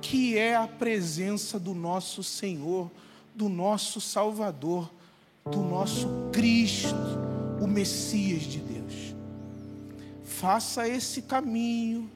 que 0.00 0.36
é 0.36 0.56
a 0.56 0.66
presença 0.66 1.58
do 1.58 1.74
nosso 1.74 2.22
Senhor, 2.22 2.90
do 3.34 3.48
nosso 3.48 4.00
Salvador, 4.00 4.90
do 5.44 5.60
nosso 5.60 6.08
Cristo, 6.32 6.94
o 7.60 7.66
Messias 7.66 8.42
de 8.42 8.58
Deus 8.58 8.76
faça 10.36 10.86
esse 10.86 11.22
caminho 11.22 12.10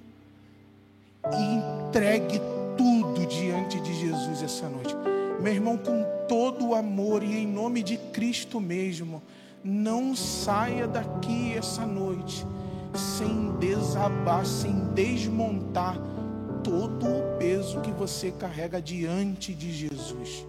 e 1.25 1.89
entregue 1.89 2.39
tudo 2.77 3.27
diante 3.27 3.81
de 3.81 3.95
Jesus 3.95 4.43
essa 4.43 4.69
noite. 4.69 4.95
Meu 5.41 5.53
irmão, 5.53 5.79
com 5.79 6.05
todo 6.29 6.69
o 6.69 6.75
amor 6.75 7.23
e 7.23 7.39
em 7.39 7.47
nome 7.47 7.83
de 7.83 7.97
Cristo 7.97 8.61
mesmo, 8.61 9.23
não 9.65 10.15
saia 10.15 10.87
daqui 10.87 11.55
essa 11.55 11.87
noite 11.87 12.47
sem 12.95 13.53
desabar, 13.59 14.45
sem 14.45 14.73
desmontar 14.95 15.97
todo 16.63 17.07
o 17.07 17.39
peso 17.39 17.81
que 17.81 17.91
você 17.91 18.31
carrega 18.31 18.81
diante 18.81 19.55
de 19.55 19.73
Jesus. 19.73 20.45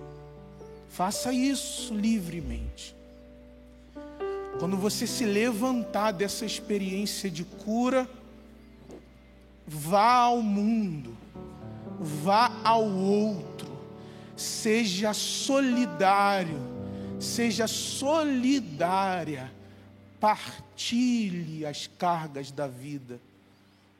Faça 0.89 1.32
isso 1.32 1.93
livremente. 1.93 2.95
Quando 4.60 4.78
você 4.78 5.08
se 5.08 5.26
levantar 5.26 6.12
dessa 6.12 6.46
experiência 6.46 7.29
de 7.29 7.44
cura, 7.44 8.08
vá 9.65 10.13
ao 10.13 10.42
mundo, 10.42 11.15
vá 12.00 12.52
ao 12.63 12.86
outro, 12.86 13.71
seja 14.36 15.13
solidário, 15.13 16.60
seja 17.19 17.67
solidária, 17.67 19.52
partilhe 20.19 21.65
as 21.65 21.88
cargas 21.88 22.52
da 22.52 22.67
vida 22.67 23.19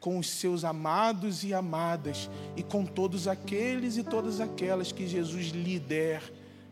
com 0.01 0.17
os 0.17 0.29
seus 0.29 0.65
amados 0.65 1.43
e 1.43 1.53
amadas 1.53 2.29
e 2.57 2.63
com 2.63 2.85
todos 2.85 3.27
aqueles 3.27 3.95
e 3.95 4.03
todas 4.03 4.41
aquelas 4.41 4.91
que 4.91 5.07
Jesus 5.07 5.47
lhe 5.49 5.79
der 5.79 6.21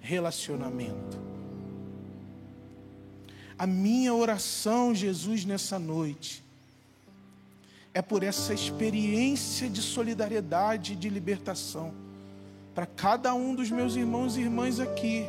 relacionamento. 0.02 1.18
A 3.58 3.68
minha 3.68 4.14
oração, 4.14 4.96
Jesus, 4.96 5.46
nessa 5.46 5.78
noite, 5.78 6.44
é 7.94 8.02
por 8.02 8.24
essa 8.24 8.54
experiência 8.54 9.70
de 9.70 9.82
solidariedade 9.82 10.94
e 10.94 10.96
de 10.96 11.08
libertação 11.10 11.94
para 12.74 12.86
cada 12.86 13.34
um 13.34 13.54
dos 13.54 13.70
meus 13.70 13.96
irmãos 13.96 14.38
e 14.38 14.42
irmãs 14.42 14.80
aqui. 14.80 15.26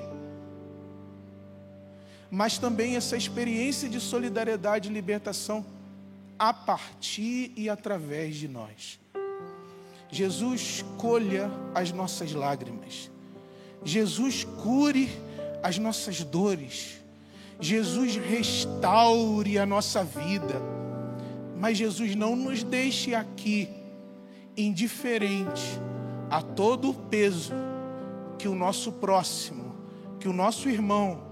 mas 2.31 2.59
também 2.59 2.95
essa 2.95 3.17
experiência 3.17 3.89
de 3.89 4.01
solidariedade 4.01 4.89
e 4.89 4.93
libertação 4.93 5.67
a 6.41 6.55
partir 6.55 7.53
e 7.55 7.69
através 7.69 8.35
de 8.37 8.49
nós. 8.49 8.99
Jesus 10.11 10.83
colha 10.97 11.51
as 11.75 11.93
nossas 11.93 12.33
lágrimas. 12.33 13.11
Jesus 13.85 14.45
cure 14.45 15.11
as 15.63 15.77
nossas 15.77 16.25
dores. 16.25 16.99
Jesus 17.61 18.17
restaure 18.17 19.59
a 19.59 19.67
nossa 19.67 20.03
vida. 20.03 20.63
Mas 21.59 21.77
Jesus 21.77 22.15
não 22.15 22.35
nos 22.35 22.63
deixe 22.63 23.15
aqui 23.15 23.69
indiferente 24.57 25.79
a 26.31 26.41
todo 26.41 26.89
o 26.89 26.95
peso 26.95 27.53
que 28.39 28.49
o 28.49 28.55
nosso 28.55 28.93
próximo, 28.93 29.77
que 30.19 30.27
o 30.27 30.33
nosso 30.33 30.71
irmão, 30.71 31.23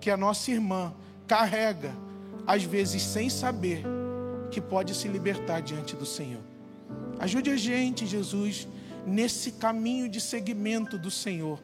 que 0.00 0.10
a 0.10 0.16
nossa 0.16 0.50
irmã 0.50 0.94
carrega, 1.26 1.94
às 2.46 2.62
vezes 2.64 3.02
sem 3.02 3.28
saber 3.28 3.84
que 4.54 4.60
pode 4.60 4.94
se 4.94 5.08
libertar 5.08 5.60
diante 5.60 5.96
do 5.96 6.06
Senhor. 6.06 6.40
Ajude 7.18 7.50
a 7.50 7.56
gente, 7.56 8.06
Jesus, 8.06 8.68
nesse 9.04 9.50
caminho 9.50 10.08
de 10.08 10.20
seguimento 10.20 10.96
do 10.96 11.10
Senhor. 11.10 11.60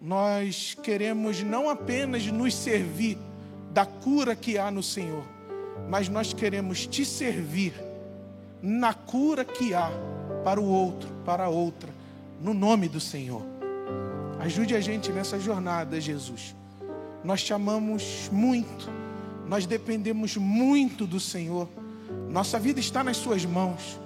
Nós 0.00 0.76
queremos 0.80 1.42
não 1.42 1.68
apenas 1.68 2.24
nos 2.26 2.54
servir 2.54 3.18
da 3.72 3.84
cura 3.84 4.36
que 4.36 4.56
há 4.56 4.70
no 4.70 4.84
Senhor, 4.84 5.24
mas 5.90 6.08
nós 6.08 6.32
queremos 6.32 6.86
te 6.86 7.04
servir 7.04 7.74
na 8.62 8.94
cura 8.94 9.44
que 9.44 9.74
há 9.74 9.90
para 10.44 10.60
o 10.60 10.64
outro, 10.64 11.12
para 11.24 11.46
a 11.46 11.48
outra, 11.48 11.90
no 12.40 12.54
nome 12.54 12.88
do 12.88 13.00
Senhor. 13.00 13.42
Ajude 14.38 14.76
a 14.76 14.80
gente 14.80 15.10
nessa 15.10 15.40
jornada, 15.40 16.00
Jesus. 16.00 16.54
Nós 17.24 17.42
te 17.42 17.52
amamos 17.52 18.28
muito, 18.30 18.88
nós 19.48 19.66
dependemos 19.66 20.36
muito 20.36 21.06
do 21.06 21.18
Senhor. 21.18 21.68
Nossa 22.28 22.58
vida 22.58 22.78
está 22.78 23.02
nas 23.02 23.16
Suas 23.16 23.44
mãos, 23.44 23.98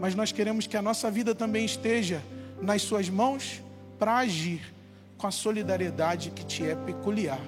mas 0.00 0.14
nós 0.14 0.32
queremos 0.32 0.66
que 0.66 0.76
a 0.76 0.82
nossa 0.82 1.10
vida 1.10 1.34
também 1.34 1.64
esteja 1.64 2.22
nas 2.60 2.82
Suas 2.82 3.08
mãos 3.10 3.62
para 3.98 4.16
agir 4.16 4.74
com 5.18 5.26
a 5.26 5.30
solidariedade 5.30 6.30
que 6.30 6.44
te 6.44 6.64
é 6.64 6.74
peculiar, 6.74 7.40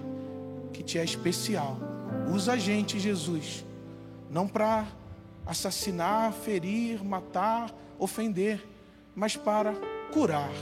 que 0.73 0.83
te 0.83 0.99
é 0.99 1.05
especial. 1.05 1.79
Usa 2.33 2.53
a 2.53 2.57
gente, 2.57 3.01
Jesus, 3.01 3.65
não 4.31 4.47
para 4.47 4.87
assassinar, 5.47 6.33
ferir, 6.33 7.03
matar, 7.03 7.75
ofender, 7.99 8.63
mas 9.15 9.37
para 9.37 9.75
curar, 10.13 10.53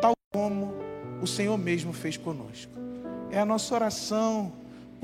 tal 0.00 0.12
como 0.32 0.72
o 1.20 1.26
Senhor 1.26 1.58
mesmo 1.58 1.92
fez 1.92 2.16
conosco. 2.16 2.72
É 3.30 3.40
a 3.40 3.44
nossa 3.44 3.74
oração 3.74 4.52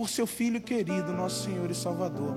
por 0.02 0.08
seu 0.08 0.26
Filho 0.26 0.60
querido, 0.60 1.12
nosso 1.12 1.44
Senhor 1.44 1.70
e 1.70 1.74
Salvador. 1.76 2.34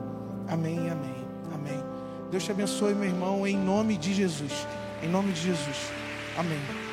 Amém, 0.47 0.77
amém, 0.77 1.15
amém. 1.51 1.83
Deus 2.29 2.43
te 2.43 2.51
abençoe, 2.51 2.93
meu 2.93 3.09
irmão, 3.09 3.47
em 3.47 3.57
nome 3.57 3.97
de 3.97 4.13
Jesus. 4.13 4.67
Em 5.01 5.09
nome 5.09 5.31
de 5.31 5.41
Jesus. 5.41 5.91
Amém. 6.37 6.84